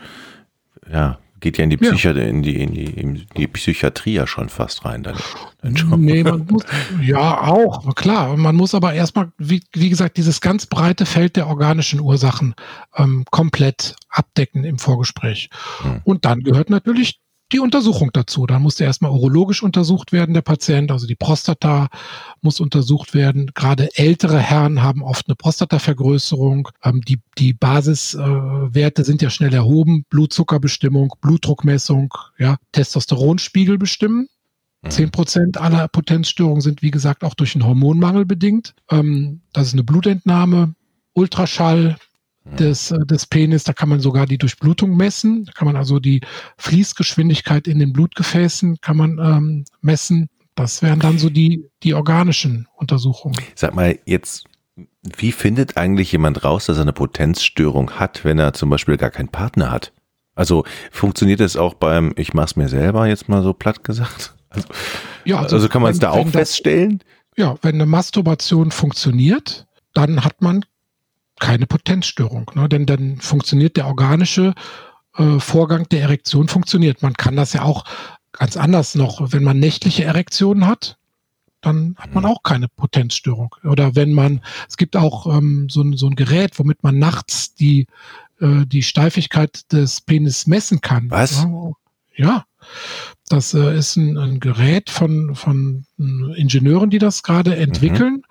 ja, 0.92 1.20
geht 1.40 1.58
ja 1.58 1.64
in 1.64 1.70
die, 1.70 1.78
Psychi 1.78 2.08
ja. 2.08 2.14
in 2.14 2.42
die, 2.42 2.56
in 2.62 2.74
die, 2.74 2.86
in 2.86 3.26
die 3.38 3.48
Psychiatrie 3.48 4.14
ja 4.14 4.26
schon 4.26 4.50
fast 4.50 4.86
rein. 4.86 5.04
Dann, 5.04 5.18
dann 5.62 6.02
nee, 6.02 6.24
man 6.24 6.46
muss, 6.50 6.64
ja, 7.02 7.42
auch, 7.42 7.94
klar. 7.96 8.36
Man 8.36 8.56
muss 8.56 8.74
aber 8.74 8.94
erstmal, 8.94 9.32
wie, 9.38 9.62
wie 9.74 9.90
gesagt, 9.90 10.18
dieses 10.18 10.42
ganz 10.42 10.66
breite 10.66 11.06
Feld 11.06 11.36
der 11.36 11.48
organischen 11.48 12.00
Ursachen 12.00 12.56
ähm, 12.96 13.26
komplett 13.30 13.96
abdecken 14.10 14.64
im 14.64 14.80
Vorgespräch. 14.80 15.50
Hm. 15.82 16.02
Und 16.04 16.26
dann 16.26 16.42
gehört 16.42 16.70
natürlich 16.70 17.20
die 17.52 17.60
Untersuchung 17.60 18.10
dazu. 18.12 18.46
Da 18.46 18.60
musste 18.60 18.84
erstmal 18.84 19.12
urologisch 19.12 19.62
untersucht 19.62 20.12
werden, 20.12 20.34
der 20.34 20.42
Patient, 20.42 20.92
also 20.92 21.06
die 21.06 21.16
Prostata 21.16 21.90
muss 22.42 22.60
untersucht 22.60 23.14
werden. 23.14 23.52
Gerade 23.54 23.90
ältere 23.96 24.40
Herren 24.40 24.82
haben 24.82 25.04
oft 25.04 25.28
eine 25.28 25.36
Prostatavergrößerung. 25.36 26.70
Ähm, 26.84 27.02
die, 27.02 27.20
die 27.38 27.54
Basiswerte 27.54 29.02
äh, 29.02 29.06
sind 29.06 29.22
ja 29.22 29.30
schnell 29.30 29.54
erhoben. 29.54 30.06
Blutzuckerbestimmung, 30.10 31.14
Blutdruckmessung, 31.22 32.14
ja, 32.38 32.58
Testosteronspiegel 32.72 33.78
bestimmen. 33.78 34.28
Mhm. 34.82 34.90
Zehn 34.90 35.12
Prozent 35.12 35.58
aller 35.58 35.88
Potenzstörungen 35.88 36.62
sind, 36.62 36.82
wie 36.82 36.92
gesagt, 36.92 37.24
auch 37.24 37.36
durch 37.36 37.56
einen 37.56 37.66
Hormonmangel 37.66 38.26
bedingt. 38.26 38.74
Ähm, 38.90 39.42
das 39.54 39.68
ist 39.68 39.74
eine 39.74 39.84
Blutentnahme, 39.84 40.74
Ultraschall, 41.14 41.98
des, 42.46 42.92
äh, 42.92 43.06
des 43.06 43.26
Penis. 43.26 43.64
Da 43.64 43.74
kann 43.74 43.90
man 43.90 44.00
sogar 44.00 44.26
die 44.26 44.38
Durchblutung 44.38 44.96
messen. 44.96 45.46
Da 45.46 45.52
kann 45.52 45.66
man 45.66 45.76
also 45.76 46.00
die 46.00 46.22
Fließgeschwindigkeit 46.58 47.68
in 47.68 47.80
den 47.80 47.94
Blutgefäßen 47.94 48.80
kann 48.82 48.98
man 48.98 49.20
ähm, 49.20 49.66
messen. 49.82 50.30
Das 50.56 50.82
wären 50.82 51.00
dann 51.00 51.18
so 51.18 51.30
die, 51.30 51.70
die 51.84 51.94
organischen 51.94 52.68
Untersuchungen. 52.76 53.38
Sag 53.56 53.76
mal, 53.76 54.00
jetzt, 54.06 54.46
wie 55.18 55.32
findet 55.32 55.76
eigentlich 55.76 56.12
jemand 56.12 56.44
raus, 56.44 56.68
dass 56.68 56.78
er 56.78 56.84
eine 56.84 56.94
Potenzstörung 56.94 57.92
hat, 57.92 58.24
wenn 58.24 58.40
er 58.40 58.54
zum 58.54 58.70
Beispiel 58.70 58.98
gar 58.98 59.12
keinen 59.12 59.30
Partner 59.30 59.72
hat? 59.72 59.92
Also 60.34 60.66
funktioniert 60.92 61.40
das 61.40 61.58
auch 61.58 61.74
beim, 61.74 62.14
ich 62.16 62.34
mach's 62.34 62.56
mir 62.56 62.70
selber 62.70 63.08
jetzt 63.08 63.28
mal 63.28 63.44
so 63.44 63.54
platt 63.54 63.84
gesagt? 63.84 64.36
Also, 64.50 64.68
ja, 65.26 65.40
also, 65.40 65.58
also 65.58 65.68
kann 65.68 65.82
man 65.82 65.92
es 65.92 66.00
da 66.00 66.12
auch 66.12 66.28
feststellen? 66.30 67.02
ja, 67.38 67.56
wenn 67.62 67.76
eine 67.76 67.86
Masturbation 67.86 68.72
funktioniert, 68.72 69.68
dann 69.94 70.24
hat 70.24 70.42
man 70.42 70.66
keine 71.40 71.68
Potenzstörung, 71.68 72.52
ne? 72.56 72.70
denn 72.70 72.86
dann 72.86 73.18
funktioniert 73.18 73.78
der 73.78 73.88
organische 73.88 74.54
äh, 75.18 75.40
Vorgang 75.40 75.88
der 75.90 76.02
Erektion 76.02 76.48
funktioniert. 76.48 77.02
Man 77.02 77.14
kann 77.14 77.36
das 77.36 77.54
ja 77.54 77.64
auch 77.64 77.86
ganz 78.32 78.58
anders 78.58 78.96
noch, 78.96 79.32
wenn 79.32 79.44
man 79.44 79.60
nächtliche 79.60 80.04
Erektionen 80.04 80.68
hat, 80.68 80.98
dann 81.62 81.96
hat 81.98 82.14
man 82.14 82.24
mhm. 82.24 82.30
auch 82.30 82.44
keine 82.44 82.68
Potenzstörung. 82.68 83.56
Oder 83.64 83.96
wenn 83.96 84.14
man, 84.14 84.42
es 84.70 84.78
gibt 84.78 84.96
auch 84.96 85.26
ähm, 85.26 85.68
so, 85.70 85.82
ein, 85.82 85.98
so 85.98 86.08
ein 86.08 86.16
Gerät, 86.16 86.60
womit 86.60 86.84
man 86.84 87.00
nachts 87.00 87.56
die, 87.56 87.88
äh, 88.40 88.66
die 88.66 88.84
Steifigkeit 88.84 89.72
des 89.72 90.02
Penis 90.02 90.48
messen 90.48 90.82
kann. 90.82 91.10
Was? 91.10 91.46
Ja, 92.16 92.46
das 93.28 93.54
äh, 93.54 93.78
ist 93.78 93.96
ein, 93.96 94.18
ein, 94.18 94.40
Gerät 94.40 94.90
von, 94.90 95.36
von 95.36 95.86
Ingenieuren, 95.98 96.90
die 96.90 97.00
das 97.00 97.24
gerade 97.24 97.56
entwickeln. 97.56 98.16
Mhm. 98.16 98.24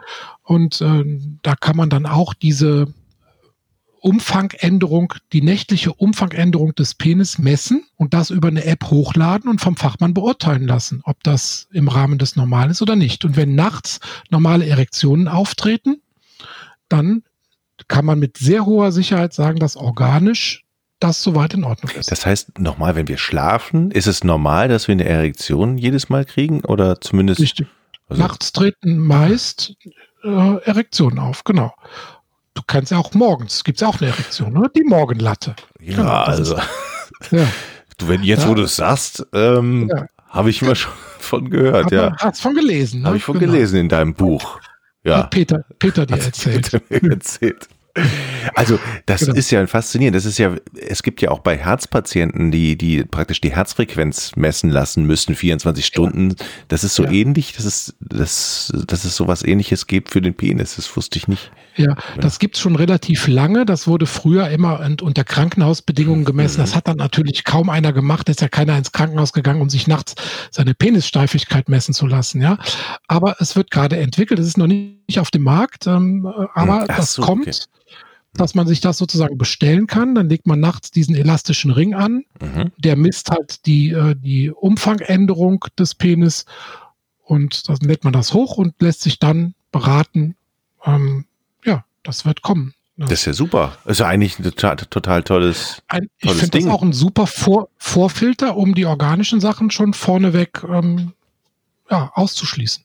Und 0.44 0.80
äh, 0.80 1.04
da 1.42 1.57
kann 1.57 1.76
man 1.76 1.90
dann 1.90 2.07
auch 2.07 2.35
diese 2.35 2.92
Umfangänderung, 4.00 5.14
die 5.33 5.40
nächtliche 5.40 5.94
Umfangänderung 5.94 6.74
des 6.74 6.94
Penis 6.94 7.38
messen 7.38 7.87
und 7.96 8.12
das 8.12 8.28
über 8.28 8.48
eine 8.48 8.64
App 8.64 8.85
hochladen 8.90 9.48
und 9.48 9.62
vom 9.62 9.76
Fachmann 9.76 10.12
beurteilen 10.12 10.66
lassen, 10.66 11.00
ob 11.04 11.22
das 11.22 11.68
im 11.72 11.88
Rahmen 11.88 12.18
des 12.18 12.37
Normalen 12.37 12.70
ist 12.70 12.83
oder 12.83 12.96
nicht. 12.96 13.24
Und 13.24 13.37
wenn 13.37 13.54
nachts 13.54 14.00
normale 14.28 14.66
Erektionen 14.66 15.26
auftreten, 15.26 16.02
dann 16.90 17.22
kann 17.88 18.04
man 18.04 18.18
mit 18.18 18.37
sehr 18.37 18.66
hoher 18.66 18.92
Sicherheit 18.92 19.33
sagen, 19.33 19.59
dass 19.59 19.74
organisch 19.74 20.64
das 21.00 21.22
soweit 21.22 21.54
in 21.54 21.64
Ordnung 21.64 21.90
ist. 21.96 22.11
Das 22.11 22.26
heißt, 22.26 22.59
nochmal, 22.59 22.96
wenn 22.96 23.09
wir 23.09 23.18
schlafen, 23.18 23.90
ist 23.90 24.07
es 24.07 24.22
normal, 24.22 24.68
dass 24.68 24.87
wir 24.87 24.92
eine 24.92 25.07
Erektion 25.07 25.78
jedes 25.78 26.11
Mal 26.11 26.26
kriegen 26.26 26.62
oder 26.62 27.00
zumindest? 27.00 27.40
Richtig. 27.40 27.68
Also 28.09 28.22
Nachts 28.22 28.52
treten 28.52 28.98
meist 28.98 29.76
äh, 30.24 30.56
Erektionen 30.64 31.18
auf, 31.18 31.44
genau. 31.44 31.74
Du 32.54 32.62
kannst 32.66 32.92
ja 32.92 32.98
auch 32.98 33.12
morgens, 33.14 33.64
gibt 33.64 33.80
es 33.80 33.87
auch 33.87 34.00
eine 34.00 34.10
Erektion, 34.10 34.52
ne? 34.52 34.70
die 34.74 34.84
Morgenlatte. 34.84 35.54
Ja, 35.80 35.96
genau, 35.96 36.10
also. 36.10 36.56
ja. 37.30 37.46
Du, 37.98 38.08
wenn 38.08 38.24
jetzt, 38.24 38.42
ja. 38.42 38.48
wo 38.48 38.54
du 38.54 38.62
es 38.62 38.74
sagst, 38.74 39.24
ähm, 39.32 39.88
ja. 39.88 40.06
habe 40.28 40.50
ich 40.50 40.62
mal 40.62 40.74
schon 40.74 40.92
von 41.20 41.48
gehört, 41.48 41.87
Hab 41.87 41.92
ja. 41.92 42.16
Hast 42.18 42.42
von 42.42 42.54
gelesen. 42.54 43.02
Ne? 43.02 43.06
Habe 43.06 43.16
ich 43.18 43.24
von 43.24 43.38
genau. 43.38 43.52
gelesen 43.52 43.78
in 43.78 43.88
deinem 43.88 44.14
Buch. 44.14 44.58
Ja. 45.04 45.18
Hat 45.18 45.30
Peter, 45.30 45.64
Peter 45.78 46.04
dir 46.04 46.16
erzählt. 46.16 46.72
Peter 46.72 46.82
mir 46.88 47.12
erzählt. 47.12 47.68
Also 48.54 48.78
das 49.07 49.20
genau. 49.20 49.35
ist 49.35 49.50
ja 49.50 49.66
faszinierend. 49.66 50.16
Das 50.16 50.24
ist 50.24 50.38
ja, 50.38 50.54
es 50.76 51.02
gibt 51.02 51.22
ja 51.22 51.30
auch 51.30 51.40
bei 51.40 51.57
Herzpatienten, 51.57 52.50
die, 52.50 52.76
die 52.76 53.04
praktisch 53.04 53.40
die 53.40 53.52
Herzfrequenz 53.52 54.37
messen 54.37 54.70
lassen 54.70 55.04
müssen, 55.04 55.35
24 55.35 55.87
Stunden. 55.87 56.35
Das 56.68 56.85
ist 56.85 56.94
so 56.94 57.04
ja. 57.04 57.11
ähnlich, 57.11 57.54
dass 57.54 57.64
es, 57.64 57.94
dass, 58.00 58.72
dass 58.87 59.04
es 59.04 59.16
sowas 59.16 59.44
ähnliches 59.44 59.87
gibt 59.87 60.11
für 60.11 60.20
den 60.20 60.35
Penis. 60.35 60.76
Das 60.76 60.94
wusste 60.96 61.18
ich 61.18 61.28
nicht. 61.28 61.50
Ja, 61.76 61.96
das 62.20 62.38
gibt's 62.38 62.61
schon 62.61 62.76
relativ 62.76 63.26
lange. 63.26 63.64
Das 63.64 63.87
wurde 63.87 64.07
früher 64.07 64.48
immer 64.50 64.80
unter 65.02 65.24
Krankenhausbedingungen 65.24 66.24
gemessen. 66.24 66.61
Das 66.61 66.74
hat 66.76 66.87
dann 66.87 66.98
natürlich 66.98 67.44
kaum 67.44 67.68
einer 67.70 67.92
gemacht. 67.92 68.28
Ist 68.28 68.40
ja 68.40 68.48
keiner 68.48 68.76
ins 68.76 68.92
Krankenhaus 68.92 69.33
gegangen, 69.33 69.61
um 69.61 69.70
sich 69.70 69.87
nachts 69.87 70.14
seine 70.50 70.74
Penissteifigkeit 70.74 71.68
messen 71.68 71.94
zu 71.94 72.07
lassen. 72.07 72.42
Ja, 72.42 72.59
aber 73.09 73.37
es 73.40 73.57
wird 73.57 73.70
gerade 73.70 73.96
entwickelt. 73.96 74.38
Es 74.38 74.46
ist 74.46 74.59
noch 74.59 74.66
nicht 74.66 75.18
auf 75.18 75.30
dem 75.30 75.42
Markt, 75.42 75.87
ähm, 75.87 76.26
aber 76.54 76.83
hm. 76.83 76.87
Ach 76.88 76.96
das 76.96 77.14
so, 77.14 77.22
kommt. 77.22 77.48
Okay 77.48 77.52
dass 78.37 78.55
man 78.55 78.66
sich 78.66 78.81
das 78.81 78.99
sozusagen 78.99 79.38
bestellen 79.38 79.87
kann. 79.87 80.14
Dann 80.14 80.29
legt 80.29 80.47
man 80.47 80.61
nachts 80.61 80.90
diesen 80.90 81.14
elastischen 81.14 81.70
Ring 81.70 81.94
an. 81.94 82.25
Mhm. 82.40 82.73
Der 82.79 82.97
misst 82.97 83.31
halt 83.31 83.66
die, 83.66 83.90
äh, 83.90 84.14
die 84.16 84.51
Umfangänderung 84.51 85.64
des 85.79 85.94
Penis 85.94 86.44
und 87.23 87.68
dann 87.68 87.79
lädt 87.79 88.05
man 88.05 88.12
das 88.12 88.35
hoch 88.35 88.57
und 88.57 88.81
lässt 88.81 89.03
sich 89.03 89.18
dann 89.18 89.55
beraten. 89.73 90.37
Ähm, 90.85 91.27
ja, 91.64 91.85
das 92.03 92.25
wird 92.25 92.42
kommen. 92.42 92.75
Das 92.97 93.11
ist 93.11 93.25
ja 93.25 93.33
super. 93.33 93.77
Das 93.85 93.92
ist 93.92 93.99
ja 94.01 94.07
eigentlich 94.07 94.38
ein 94.38 94.44
total, 94.44 94.77
total 94.77 95.23
tolles, 95.25 95.83
ein, 95.88 96.09
Ich 96.20 96.33
finde 96.33 96.59
das 96.61 96.68
auch 96.68 96.83
ein 96.83 96.92
super 96.92 97.27
Vor 97.27 97.68
Vorfilter, 97.77 98.57
um 98.57 98.75
die 98.75 98.87
organischen 98.87 99.40
Sachen 99.40 99.70
schon 99.70 99.94
vorneweg 99.94 100.62
ähm, 100.68 101.12
ja, 101.90 102.12
auszuschließen. 102.14 102.85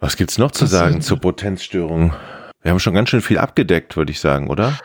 Was 0.00 0.16
gibt's 0.16 0.38
noch 0.38 0.52
zu 0.52 0.64
das 0.64 0.70
sagen 0.70 1.02
zur 1.02 1.18
Potenzstörung? 1.18 2.14
Wir 2.62 2.70
haben 2.70 2.80
schon 2.80 2.94
ganz 2.94 3.10
schön 3.10 3.22
viel 3.22 3.38
abgedeckt, 3.38 3.96
würde 3.96 4.12
ich 4.12 4.20
sagen, 4.20 4.48
oder? 4.48 4.78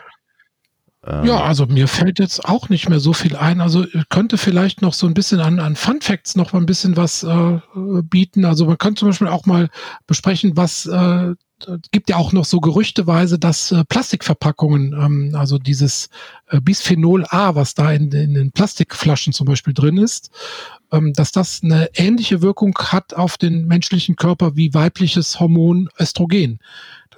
Ähm. 1.06 1.24
Ja, 1.24 1.42
also 1.42 1.66
mir 1.66 1.88
fällt 1.88 2.18
jetzt 2.18 2.44
auch 2.44 2.68
nicht 2.68 2.88
mehr 2.88 3.00
so 3.00 3.12
viel 3.12 3.36
ein. 3.36 3.60
Also 3.60 3.86
könnte 4.08 4.36
vielleicht 4.36 4.82
noch 4.82 4.94
so 4.94 5.06
ein 5.06 5.14
bisschen 5.14 5.40
an, 5.40 5.60
an 5.60 5.76
Fun 5.76 6.00
Facts 6.00 6.36
noch 6.36 6.52
mal 6.52 6.60
ein 6.60 6.66
bisschen 6.66 6.96
was 6.96 7.22
äh, 7.22 7.60
bieten. 8.02 8.44
Also 8.44 8.66
man 8.66 8.78
kann 8.78 8.96
zum 8.96 9.08
Beispiel 9.08 9.28
auch 9.28 9.46
mal 9.46 9.68
besprechen, 10.06 10.56
was 10.56 10.86
äh, 10.86 11.34
gibt 11.90 12.10
ja 12.10 12.16
auch 12.16 12.32
noch 12.32 12.44
so 12.44 12.60
gerüchteweise, 12.60 13.38
dass 13.38 13.72
äh, 13.72 13.84
Plastikverpackungen, 13.84 14.92
ähm, 14.92 15.34
also 15.34 15.58
dieses 15.58 16.08
äh, 16.48 16.60
Bisphenol 16.60 17.24
A, 17.28 17.54
was 17.54 17.74
da 17.74 17.92
in, 17.92 18.12
in 18.12 18.34
den 18.34 18.52
Plastikflaschen 18.52 19.32
zum 19.32 19.46
Beispiel 19.46 19.74
drin 19.74 19.98
ist, 19.98 20.30
ähm, 20.92 21.12
dass 21.12 21.32
das 21.32 21.60
eine 21.62 21.90
ähnliche 21.94 22.42
Wirkung 22.42 22.76
hat 22.78 23.14
auf 23.14 23.38
den 23.38 23.66
menschlichen 23.66 24.16
Körper 24.16 24.56
wie 24.56 24.74
weibliches 24.74 25.40
Hormon 25.40 25.88
Östrogen. 25.98 26.60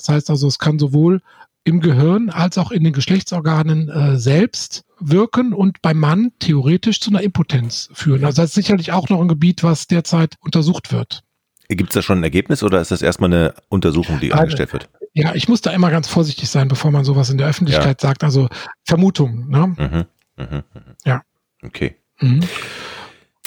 Das 0.01 0.09
heißt 0.09 0.31
also, 0.31 0.49
es 0.49 0.59
kann 0.59 0.79
sowohl 0.79 1.21
im 1.65 1.81
Gehirn 1.81 2.31
als 2.31 2.57
auch 2.57 2.71
in 2.71 2.85
den 2.85 2.93
Geschlechtsorganen 2.93 3.89
äh, 3.91 4.17
selbst 4.17 4.85
wirken 4.99 5.53
und 5.53 5.83
beim 5.83 5.99
Mann 5.99 6.33
theoretisch 6.39 7.01
zu 7.01 7.11
einer 7.11 7.23
Impotenz 7.23 7.91
führen. 7.93 8.25
Also 8.25 8.41
das 8.41 8.51
ist 8.51 8.55
sicherlich 8.55 8.93
auch 8.93 9.09
noch 9.11 9.21
ein 9.21 9.29
Gebiet, 9.29 9.63
was 9.63 9.87
derzeit 9.87 10.37
untersucht 10.41 10.91
wird. 10.91 11.23
Gibt 11.69 11.91
es 11.91 11.95
da 11.95 12.03
schon 12.03 12.21
ein 12.21 12.25
Ergebnis 12.25 12.63
oder 12.63 12.81
ist 12.81 12.91
das 12.91 13.03
erstmal 13.03 13.33
eine 13.33 13.55
Untersuchung, 13.69 14.19
die 14.21 14.33
also, 14.33 14.43
angestellt 14.43 14.73
wird? 14.73 14.89
Ja, 15.13 15.35
ich 15.35 15.49
muss 15.49 15.61
da 15.61 15.71
immer 15.71 15.91
ganz 15.91 16.09
vorsichtig 16.09 16.49
sein, 16.49 16.69
bevor 16.69 16.91
man 16.91 17.05
sowas 17.05 17.31
in 17.31 17.39
der 17.39 17.49
Öffentlichkeit 17.49 18.03
ja. 18.03 18.09
sagt. 18.09 18.25
Also 18.25 18.49
Vermutung. 18.85 19.49
Ne? 19.49 19.67
Mhm, 19.67 20.07
mh, 20.37 20.47
mh. 20.57 20.65
Ja. 21.05 21.23
Okay. 21.63 21.95
Mhm. 22.21 22.41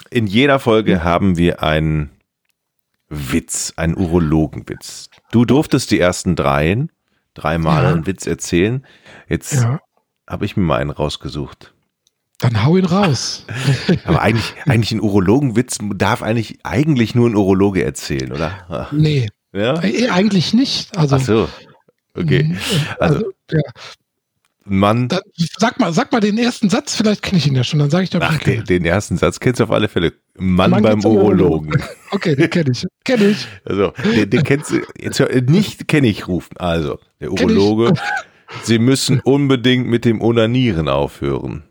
In 0.09 0.27
jeder 0.27 0.59
Folge 0.59 0.95
mhm. 0.95 1.03
haben 1.03 1.37
wir 1.37 1.63
einen 1.63 2.11
Witz, 3.13 3.73
einen 3.75 3.95
Urologenwitz. 3.95 5.09
Du 5.31 5.45
durftest 5.45 5.91
die 5.91 5.99
ersten 5.99 6.35
dreien 6.35 6.91
dreimal 7.33 7.83
ja. 7.83 7.89
einen 7.89 8.05
Witz 8.05 8.27
erzählen. 8.27 8.85
Jetzt 9.27 9.53
ja. 9.53 9.79
habe 10.27 10.45
ich 10.45 10.57
mir 10.57 10.63
mal 10.63 10.79
einen 10.79 10.91
rausgesucht. 10.91 11.73
Dann 12.39 12.63
hau 12.63 12.77
ihn 12.77 12.85
raus. 12.85 13.45
Aber 14.05 14.21
eigentlich, 14.21 14.53
eigentlich 14.65 14.91
ein 14.91 15.01
Urologenwitz 15.01 15.77
darf 15.95 16.21
eigentlich, 16.21 16.59
eigentlich 16.63 17.15
nur 17.15 17.29
ein 17.29 17.35
Urologe 17.35 17.83
erzählen, 17.83 18.31
oder? 18.31 18.89
Nee. 18.91 19.29
Ja? 19.53 19.81
Äh, 19.81 20.09
eigentlich 20.09 20.53
nicht. 20.53 20.97
Also, 20.97 21.15
Ach 21.15 21.21
so. 21.21 21.49
Okay. 22.15 22.43
Mhm. 22.43 22.57
Also, 22.99 23.15
also 23.15 23.31
ja. 23.51 23.61
Mann. 24.65 25.09
Dann, 25.09 25.21
sag 25.57 25.79
mal, 25.79 25.91
sag 25.93 26.11
mal 26.11 26.21
den 26.21 26.37
ersten 26.37 26.69
Satz, 26.69 26.95
vielleicht 26.95 27.21
kenne 27.21 27.37
ich 27.37 27.47
ihn 27.47 27.55
ja 27.55 27.63
schon, 27.63 27.79
dann 27.79 27.89
sage 27.89 28.05
ich 28.05 28.09
doch. 28.09 28.21
Ach, 28.21 28.37
den, 28.39 28.63
den, 28.63 28.85
ersten 28.85 29.17
Satz 29.17 29.39
kennst 29.39 29.59
du 29.59 29.65
auf 29.65 29.71
alle 29.71 29.89
Fälle. 29.89 30.13
Mann, 30.37 30.71
Mann 30.71 30.83
beim 30.83 31.03
Urologen. 31.03 31.81
Okay, 32.11 32.35
den 32.35 32.49
kenne 32.49 32.71
ich. 32.71 32.85
Kenne 33.03 33.29
ich. 33.29 33.47
Also, 33.65 33.91
den, 34.03 34.29
den 34.29 34.43
kennst 34.43 34.69
du, 34.69 34.81
jetzt 34.99 35.49
nicht 35.49 35.87
kenne 35.87 36.07
ich 36.07 36.27
rufen. 36.27 36.55
Also, 36.57 36.99
der 37.19 37.31
Urologe, 37.31 37.93
Sie 38.61 38.79
müssen 38.79 39.19
unbedingt 39.21 39.87
mit 39.87 40.05
dem 40.05 40.21
Onanieren 40.21 40.87
aufhören. 40.87 41.63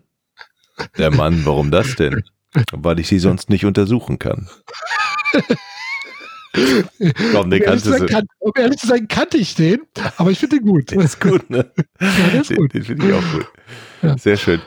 Der 0.98 1.10
Mann, 1.10 1.42
warum 1.44 1.70
das 1.70 1.94
denn? 1.94 2.24
Weil 2.72 2.98
ich 2.98 3.08
sie 3.08 3.18
sonst 3.18 3.50
nicht 3.50 3.64
untersuchen 3.64 4.18
kann. 4.18 4.48
Komm, 7.32 7.50
den 7.50 7.62
kannst 7.62 7.86
du. 7.86 8.06
Kann, 8.06 8.26
um 8.38 8.52
ehrlich 8.56 8.78
zu 8.78 8.86
sein, 8.86 9.08
kannte 9.08 9.38
ich 9.38 9.54
den, 9.54 9.80
aber 10.16 10.30
ich 10.30 10.38
finde 10.38 10.56
den 10.56 10.66
gut. 10.66 10.90
Der 10.90 11.00
ist 11.00 11.20
gut, 11.20 11.48
ne? 11.48 11.70
Ja, 12.00 12.28
der 12.32 12.40
ist 12.42 12.50
den. 12.50 12.68
Den 12.68 12.82
finde 12.82 13.08
ich 13.08 13.14
auch 13.14 13.32
gut. 13.32 13.46
Ja. 14.02 14.18
Sehr 14.18 14.36
schön. 14.36 14.60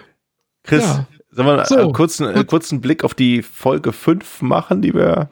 Chris, 0.63 0.83
ja. 0.83 1.05
sollen 1.29 1.47
wir 1.47 1.65
so, 1.65 1.75
einen 1.75 1.93
kurzen, 1.93 2.25
einen 2.25 2.47
kurzen 2.47 2.81
Blick 2.81 3.03
auf 3.03 3.13
die 3.13 3.43
Folge 3.43 3.93
5 3.93 4.41
machen, 4.41 4.81
die 4.81 4.93
wir. 4.93 5.29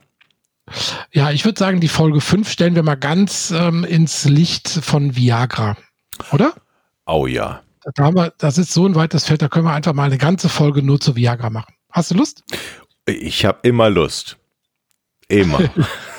Ja, 1.12 1.32
ich 1.32 1.44
würde 1.44 1.58
sagen, 1.58 1.80
die 1.80 1.88
Folge 1.88 2.22
5 2.22 2.50
stellen 2.50 2.76
wir 2.76 2.84
mal 2.84 2.96
ganz 2.96 3.52
ähm, 3.52 3.84
ins 3.84 4.26
Licht 4.26 4.70
von 4.70 5.16
Viagra. 5.16 5.76
Oder? 6.32 6.54
Oh 7.06 7.26
ja. 7.26 7.62
Da 7.96 8.04
haben 8.04 8.16
wir, 8.16 8.32
das 8.38 8.58
ist 8.58 8.72
so 8.72 8.86
ein 8.86 8.96
weites 8.96 9.26
Feld, 9.26 9.42
da 9.42 9.50
können 9.50 9.66
wir 9.66 9.74
einfach 9.74 9.94
mal 9.94 10.06
eine 10.06 10.18
ganze 10.18 10.48
Folge 10.50 10.84
nur 10.84 11.02
zu 11.02 11.16
Viagra 11.16 11.50
machen. 11.50 11.74
Hast 11.90 12.12
du 12.12 12.16
Lust? 12.16 12.44
Ich 13.06 13.44
habe 13.44 13.60
immer 13.64 13.90
Lust. 13.90 14.38
Immer. 15.28 15.60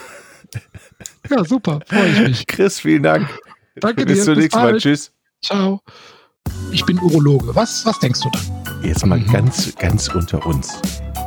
Ja, 1.31 1.45
super, 1.45 1.81
freue 1.87 2.09
ich 2.11 2.21
mich. 2.21 2.47
Chris, 2.47 2.81
vielen 2.81 3.03
Dank. 3.03 3.29
Danke 3.77 4.05
dir. 4.05 4.15
Bis 4.15 4.25
zum 4.25 4.35
nächsten 4.35 4.61
Mal. 4.61 4.77
Tschüss. 4.79 5.13
Ciao. 5.43 5.81
Ich 6.71 6.85
bin 6.85 6.99
Urologe. 6.99 7.55
Was, 7.55 7.85
was 7.87 7.99
denkst 7.99 8.21
du 8.21 8.31
da? 8.31 8.41
Jetzt 8.83 9.05
mal 9.07 9.19
mhm. 9.19 9.33
ganz, 9.33 9.75
ganz 9.77 10.09
unter 10.09 10.45
uns. 10.47 10.79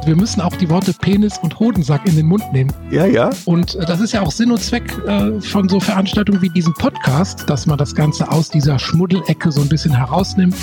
Wir 0.06 0.16
müssen 0.16 0.42
auch 0.42 0.56
die 0.56 0.70
Worte 0.70 0.94
Penis 0.94 1.38
und 1.40 1.60
Hodensack 1.60 2.08
in 2.08 2.16
den 2.16 2.28
Mund 2.28 2.44
nehmen. 2.54 2.72
Ja, 2.92 3.06
ja. 3.06 3.32
Und 3.46 3.76
äh, 3.76 3.86
das 3.86 4.00
ist 4.00 4.14
ja 4.14 4.22
auch 4.22 4.32
Sinn 4.32 4.52
und 4.52 4.62
Zweck 4.62 4.98
äh, 5.06 5.42
von 5.42 5.68
so 5.68 5.80
Veranstaltungen 5.80 6.42
wie 6.42 6.50
diesem 6.50 6.74
Podcast, 6.74 7.50
dass 7.50 7.66
man 7.66 7.78
das 7.78 7.94
Ganze 7.94 8.30
aus 8.32 8.50
dieser 8.50 8.80
Schmuddelecke 8.80 9.52
so 9.52 9.62
ein 9.62 9.70
bisschen 9.70 9.94
herausnimmt. 9.94 10.56